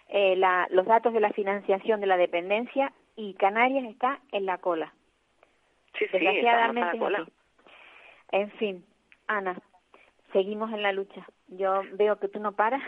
[0.09, 4.59] eh, la, los datos de la financiación de la dependencia y Canarias está en la
[4.59, 4.93] cola.
[5.97, 6.97] Sí, Desgraciadamente
[8.31, 8.85] En fin,
[9.27, 9.57] Ana,
[10.31, 11.27] seguimos en la lucha.
[11.49, 12.81] Yo veo que tú no paras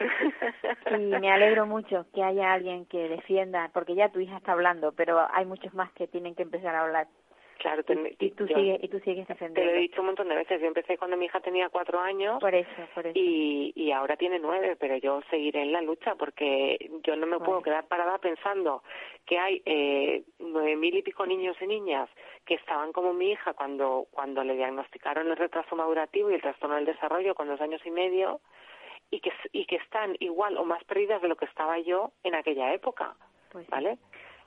[0.90, 4.92] y me alegro mucho que haya alguien que defienda, porque ya tu hija está hablando,
[4.92, 7.06] pero hay muchos más que tienen que empezar a hablar
[7.58, 7.82] Claro,
[8.20, 9.60] y, tú sigues, y tú sigues defendiendo.
[9.60, 10.60] Te lo he dicho un montón de veces.
[10.60, 12.38] Yo empecé cuando mi hija tenía cuatro años.
[12.40, 13.18] Por eso, por eso.
[13.18, 17.40] Y, y ahora tiene nueve, pero yo seguiré en la lucha porque yo no me
[17.40, 18.84] puedo quedar parada pensando
[19.26, 22.08] que hay eh, nueve mil y pico niños y niñas
[22.44, 26.76] que estaban como mi hija cuando, cuando le diagnosticaron el retraso madurativo y el trastorno
[26.76, 28.40] del desarrollo con dos años y medio
[29.10, 32.34] y que, y que están igual o más perdidas de lo que estaba yo en
[32.34, 33.16] aquella época.
[33.50, 33.98] Pues ¿Vale?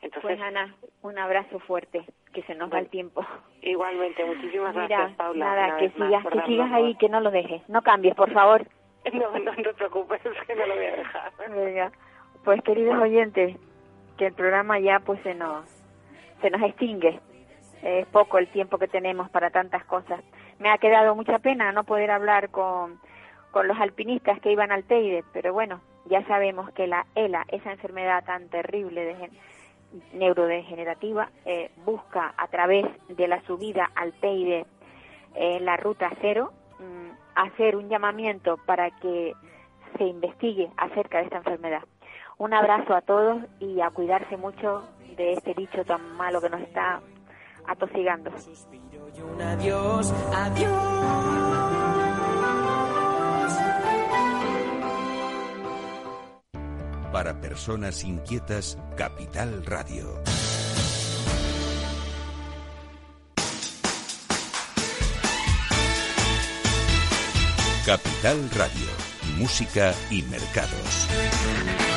[0.01, 3.25] Entonces, pues Ana, un abrazo fuerte, que se nos va el tiempo.
[3.61, 5.45] Igualmente, muchísimas Mira, gracias, Paula.
[5.45, 7.67] Nada, que sigas, que sigas ahí, que no lo dejes.
[7.69, 8.65] No cambies, por favor.
[9.13, 11.31] No, no te preocupes, que no lo voy a dejar.
[11.49, 11.91] Venga.
[12.43, 13.57] Pues queridos oyentes,
[14.15, 15.65] que el programa ya pues se nos
[16.39, 17.19] se nos extingue.
[17.81, 20.21] Es poco el tiempo que tenemos para tantas cosas.
[20.59, 22.99] Me ha quedado mucha pena no poder hablar con,
[23.49, 27.71] con los alpinistas que iban al Teide, pero bueno, ya sabemos que la ELA, esa
[27.71, 29.31] enfermedad tan terrible de
[30.13, 34.65] neurodegenerativa, eh, busca a través de la subida al Teide
[35.35, 39.33] en la ruta cero mm, hacer un llamamiento para que
[39.97, 41.83] se investigue acerca de esta enfermedad.
[42.37, 44.83] Un abrazo a todos y a cuidarse mucho
[45.15, 47.01] de este bicho tan malo que nos está
[47.67, 48.31] atosigando.
[49.35, 51.70] Un adiós, adiós.
[57.11, 60.21] Para personas inquietas, Capital Radio.
[67.85, 68.87] Capital Radio,
[69.37, 71.90] música y mercados.